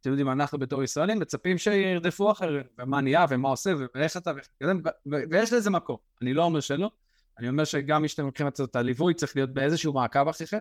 אתם 0.00 0.10
יודעים, 0.10 0.30
אנחנו 0.30 0.58
בתור 0.58 0.82
ישראלים, 0.82 1.18
מצפים 1.18 1.58
שירדפו 1.58 2.30
אחרים, 2.30 2.62
ומה 2.78 3.00
נהיה, 3.00 3.24
ומה 3.28 3.48
עושה, 3.48 3.72
ואיך 3.94 4.16
אתה, 4.16 4.32
וכזה, 4.36 4.72
ויש 5.30 5.52
לזה 5.52 5.70
מקום. 5.70 5.96
אני 6.22 6.34
לא 6.34 6.44
אומר 6.44 6.60
שלא, 6.60 6.90
אני 7.38 7.48
אומר 7.48 7.64
שגם 7.64 8.02
מי 8.02 8.08
שאתם 8.08 8.26
לוקחים 8.26 8.48
את 8.48 8.76
הליווי 8.76 9.14
צריך 9.14 9.36
להיות 9.36 9.50
באיזשהו 9.50 9.92
מעקב 9.92 10.28
אחריכם, 10.28 10.58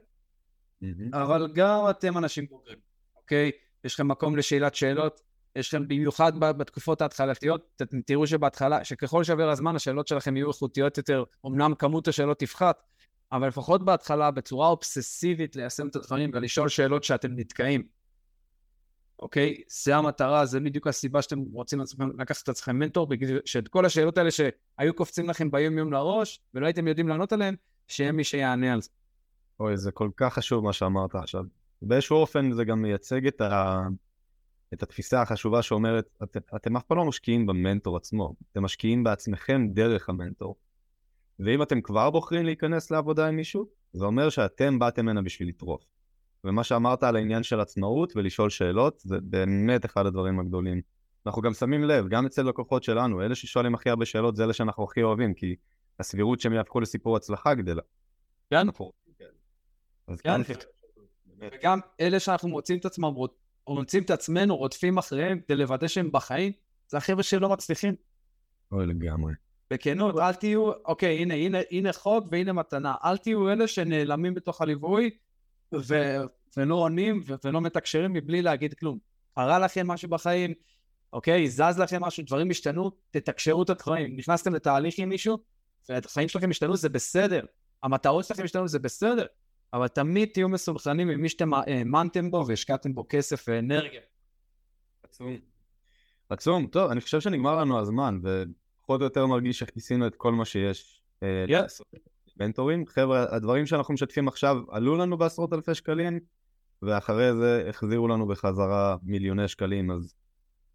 אבל 1.14 1.52
גם 1.54 1.90
אתם 1.90 2.18
אנשים 2.18 2.48
בוגרים, 2.48 2.78
אוקיי? 3.16 3.52
יש 3.84 3.94
לכם 3.94 4.08
מקום 4.08 4.36
לשאלת 4.36 4.76
שאלות, 4.76 5.22
יש 5.56 5.74
לכם 5.74 5.88
במיוחד 5.88 6.40
בתקופות 6.40 7.02
ההתחלתיות, 7.02 7.82
אתם 7.82 8.02
תראו 8.02 8.28
שבהתחלה, 8.28 8.84
שככל 8.84 9.24
שעבר 9.24 9.50
הזמן 9.50 9.76
השאלות 9.76 10.08
שלכם 10.08 10.38
יהיו 10.38 10.48
איכותיות 10.48 10.98
יותר, 10.98 11.24
אמנם 11.46 11.76
כמות 11.76 12.08
השאלות 12.08 12.40
תפחת, 12.40 12.84
אבל 13.32 13.48
לפחות 13.48 13.86
בהתחלה 13.86 14.32
בצורה 14.32 14.68
אובססיבית 14.68 15.56
ליישם 15.56 15.88
את 15.88 15.96
הדברים 15.96 16.32
ולשאול 16.34 16.70
שאלות 16.70 17.04
שאתם 17.04 17.32
נתקעים. 17.36 17.84
אוקיי? 19.20 19.58
זה 19.68 19.96
המטרה, 19.96 20.46
זה 20.46 20.60
בדיוק 20.60 20.88
הסיבה 20.88 21.22
שאתם 21.22 21.40
רוצים 21.40 21.80
לקחת 22.20 22.44
את 22.44 22.50
עצמכם 22.50 22.80
מנטור, 22.80 23.08
בגלל 23.08 23.40
שאת 23.46 23.68
כל 23.68 23.86
השאלות 23.86 24.18
האלה 24.18 24.32
שהיו 24.32 24.94
קופצים 24.96 25.30
לכם 25.30 25.52
ביום 25.52 25.78
יום 25.78 25.94
לראש, 25.94 26.40
ולא 26.54 26.66
הייתם 26.66 26.88
יודעים 26.88 27.08
לענות 27.08 27.34
עליהן, 27.34 27.56
שיהיה 27.88 28.12
מי 28.12 28.24
שיענה 28.24 28.74
על 28.74 28.82
זה. 28.82 28.90
אוי, 29.60 29.78
זה 29.78 29.92
כל 29.92 30.10
כך 30.18 30.34
חשוב 30.34 30.64
מה 30.64 30.74
שאמרת 30.74 31.16
עכשיו. 31.16 31.44
באיזשהו 31.84 32.18
אופן 32.18 32.52
זה 32.52 32.64
גם 32.64 32.82
מייצג 32.82 33.28
את, 33.28 33.42
ה... 33.42 33.82
את 34.74 34.84
התפיסה 34.84 35.22
החשובה 35.22 35.62
שאומרת, 35.62 36.18
את, 36.24 36.38
אתם 36.56 36.78
אף 36.78 36.84
פעם 36.84 36.98
לא 36.98 37.06
משקיעים 37.06 37.46
במנטור 37.46 37.98
עצמו, 37.98 38.36
אתם 38.52 38.64
משקיעים 38.64 39.04
בעצמכם 39.04 39.68
דרך 39.74 40.10
המנטור. 40.10 40.56
ואם 41.40 41.62
אתם 41.62 41.82
כבר 41.82 42.10
בוחרים 42.10 42.46
להיכנס 42.46 42.92
לעבודה 42.92 43.28
עם 43.28 43.36
מישהו, 43.36 43.66
זה 43.94 44.06
אומר 44.06 44.30
שאתם 44.30 44.80
באתם 44.80 45.08
הנה 45.08 45.22
בשביל 45.22 45.50
לטרוף. 45.50 45.84
ומה 46.44 46.64
שאמרת 46.64 47.04
על 47.04 47.16
העניין 47.16 47.44
של 47.44 47.60
עצמאות 47.60 48.14
ולשאול 48.16 48.50
שאלות, 48.50 49.00
זה 49.00 49.18
באמת 49.22 49.86
אחד 49.86 50.06
הדברים 50.06 50.40
הגדולים. 50.40 50.82
אנחנו 51.26 51.42
גם 51.42 51.54
שמים 51.54 51.84
לב, 51.84 52.08
גם 52.08 52.26
אצל 52.26 52.42
לקוחות 52.42 52.84
שלנו, 52.84 53.22
אלה 53.22 53.36
ששואלים 53.36 53.76
הכי 53.76 53.90
הרבה 53.90 54.06
שאלות 54.06 54.36
זה 54.36 54.44
אלה 54.44 54.54
שאנחנו 54.54 54.84
הכי 54.84 55.04
אוהבים, 55.04 55.34
כי 55.34 55.56
הסבירות 56.00 56.40
שהם 56.40 56.54
יהפכו 56.54 56.80
לסיפור 56.80 57.18
הצלחה 57.18 57.54
גדלה. 57.54 57.82
כן. 59.18 59.26
אז 60.08 60.22
כן. 60.22 60.30
וגם 61.52 61.80
אלה 62.00 62.20
שאנחנו 62.20 62.50
מוצאים 62.50 62.78
את 62.78 62.86
עצמם, 62.86 63.14
מוצאים 63.68 64.04
את 64.04 64.10
עצמנו 64.10 64.58
רודפים 64.58 64.98
אחריהם 64.98 65.40
כדי 65.40 65.56
לוודא 65.56 65.88
שהם 65.88 66.12
בחיים, 66.12 66.52
זה 66.88 66.98
החבר'ה 66.98 67.24
שלא 67.24 67.50
מצליחים. 67.50 67.96
אוי 68.72 68.86
לגמרי. 68.86 69.34
בכנות, 69.72 70.20
אל 70.20 70.34
תהיו, 70.34 70.72
אוקיי, 70.86 71.18
הנה, 71.18 71.34
הנה, 71.34 71.58
הנה 71.72 71.94
חוק 71.94 72.26
והנה 72.32 72.54
מתנה. 72.54 72.96
אל 73.06 73.18
תהיו 73.18 73.50
אלה 73.50 73.68
שנעלמים 73.68 74.34
בתוך 74.34 74.62
הליווי 74.62 75.10
ו, 75.74 76.18
ולא 76.58 76.76
עונים 76.76 77.22
ו, 77.26 77.34
ולא 77.44 77.62
מתקשרים 77.62 78.14
מבלי 78.14 78.42
להגיד 78.42 78.74
כלום. 78.74 78.98
קרה 79.36 79.60
לכם 79.60 79.88
משהו 79.88 80.10
בחיים, 80.10 80.54
אוקיי, 81.14 81.50
זז 81.50 81.80
לכם 81.80 82.04
משהו, 82.04 82.24
דברים 82.28 82.52
השתנו, 82.52 82.92
תתקשרו 83.12 83.64
את 83.64 83.70
הדברים. 83.70 84.18
נכנסתם 84.18 84.56
לתהליך 84.56 84.96
עם 84.98 85.10
מישהו, 85.10 85.38
והחיים 85.90 86.28
שלכם 86.28 86.50
השתנו, 86.50 86.78
זה 86.78 86.90
בסדר. 86.90 87.46
המטרות 87.84 88.26
שלכם 88.26 88.44
השתנו, 88.44 88.68
זה 88.68 88.80
בסדר. 88.80 89.26
אבל 89.74 89.88
תמיד 89.88 90.30
תהיו 90.34 90.50
מסולחנים 90.50 91.08
ממי 91.08 91.30
שאתם 91.30 91.54
האמנתם 91.54 92.32
בו 92.32 92.46
והשקעתם 92.48 92.94
בו 92.94 93.06
כסף 93.10 93.46
ואנרגיה. 93.48 94.02
עצום. 95.04 95.38
עצום. 96.30 96.68
טוב, 96.68 96.92
אני 96.92 97.02
חושב 97.02 97.20
שנגמר 97.20 97.56
לנו 97.56 97.80
הזמן, 97.80 98.20
ופחות 98.24 99.02
או 99.02 99.06
יותר 99.06 99.26
מרגיש 99.28 99.60
שכיסינו 99.60 100.08
את 100.08 100.16
כל 100.16 100.34
מה 100.34 100.46
שיש. 100.46 101.04
אה, 101.24 101.46
yes. 101.48 101.98
מנטורים. 102.38 102.86
חבר'ה, 102.86 103.26
הדברים 103.36 103.66
שאנחנו 103.66 103.94
משתפים 103.94 104.28
עכשיו 104.28 104.58
עלו 104.70 104.96
לנו 104.96 105.18
בעשרות 105.18 105.54
אלפי 105.54 105.76
שקלים, 105.76 106.20
ואחרי 106.82 107.36
זה 107.36 107.66
החזירו 107.70 108.08
לנו 108.08 108.28
בחזרה 108.28 108.98
מיליוני 109.04 109.48
שקלים, 109.48 109.92
אז 109.92 110.16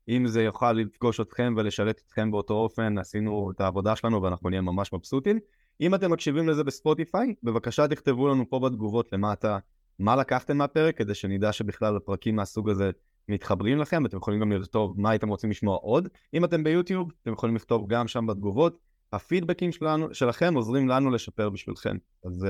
אם 0.08 0.26
זה 0.26 0.42
יוכל 0.42 0.72
לפגוש 0.72 1.20
אתכם 1.20 1.54
ולשלט 1.56 2.02
אתכם 2.06 2.30
באותו 2.30 2.54
אופן, 2.54 2.98
עשינו 2.98 3.50
את 3.50 3.60
העבודה 3.60 3.96
שלנו 3.96 4.22
ואנחנו 4.22 4.50
נהיה 4.50 4.62
ממש 4.62 4.92
מבסוטים. 4.92 5.38
אם 5.80 5.94
אתם 5.94 6.12
מקשיבים 6.12 6.48
לזה 6.48 6.64
בספוטיפיי, 6.64 7.34
בבקשה 7.42 7.88
תכתבו 7.88 8.28
לנו 8.28 8.50
פה 8.50 8.58
בתגובות 8.58 9.12
למטה 9.12 9.58
מה 9.98 10.16
לקחתם 10.16 10.56
מהפרק, 10.56 10.98
כדי 10.98 11.14
שנדע 11.14 11.52
שבכלל 11.52 11.96
הפרקים 11.96 12.36
מהסוג 12.36 12.70
הזה 12.70 12.90
מתחברים 13.28 13.78
לכם, 13.78 14.06
אתם 14.06 14.16
יכולים 14.16 14.40
גם 14.40 14.52
לכתוב 14.52 15.00
מה 15.00 15.10
הייתם 15.10 15.28
רוצים 15.28 15.50
לשמוע 15.50 15.76
עוד. 15.76 16.08
אם 16.34 16.44
אתם 16.44 16.64
ביוטיוב, 16.64 17.12
אתם 17.22 17.32
יכולים 17.32 17.56
לכתוב 17.56 17.88
גם 17.88 18.08
שם 18.08 18.26
בתגובות. 18.26 18.78
הפידבקים 19.12 19.72
שלנו, 19.72 20.14
שלכם 20.14 20.54
עוזרים 20.54 20.88
לנו 20.88 21.10
לשפר 21.10 21.50
בשבילכם. 21.50 21.96
אז 22.24 22.46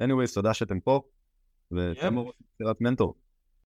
uh, 0.00 0.04
anyways, 0.04 0.34
תודה 0.34 0.54
שאתם 0.54 0.80
פה, 0.80 1.02
ותמור 1.72 2.32
יצירת 2.54 2.80
מנטור. 2.80 3.14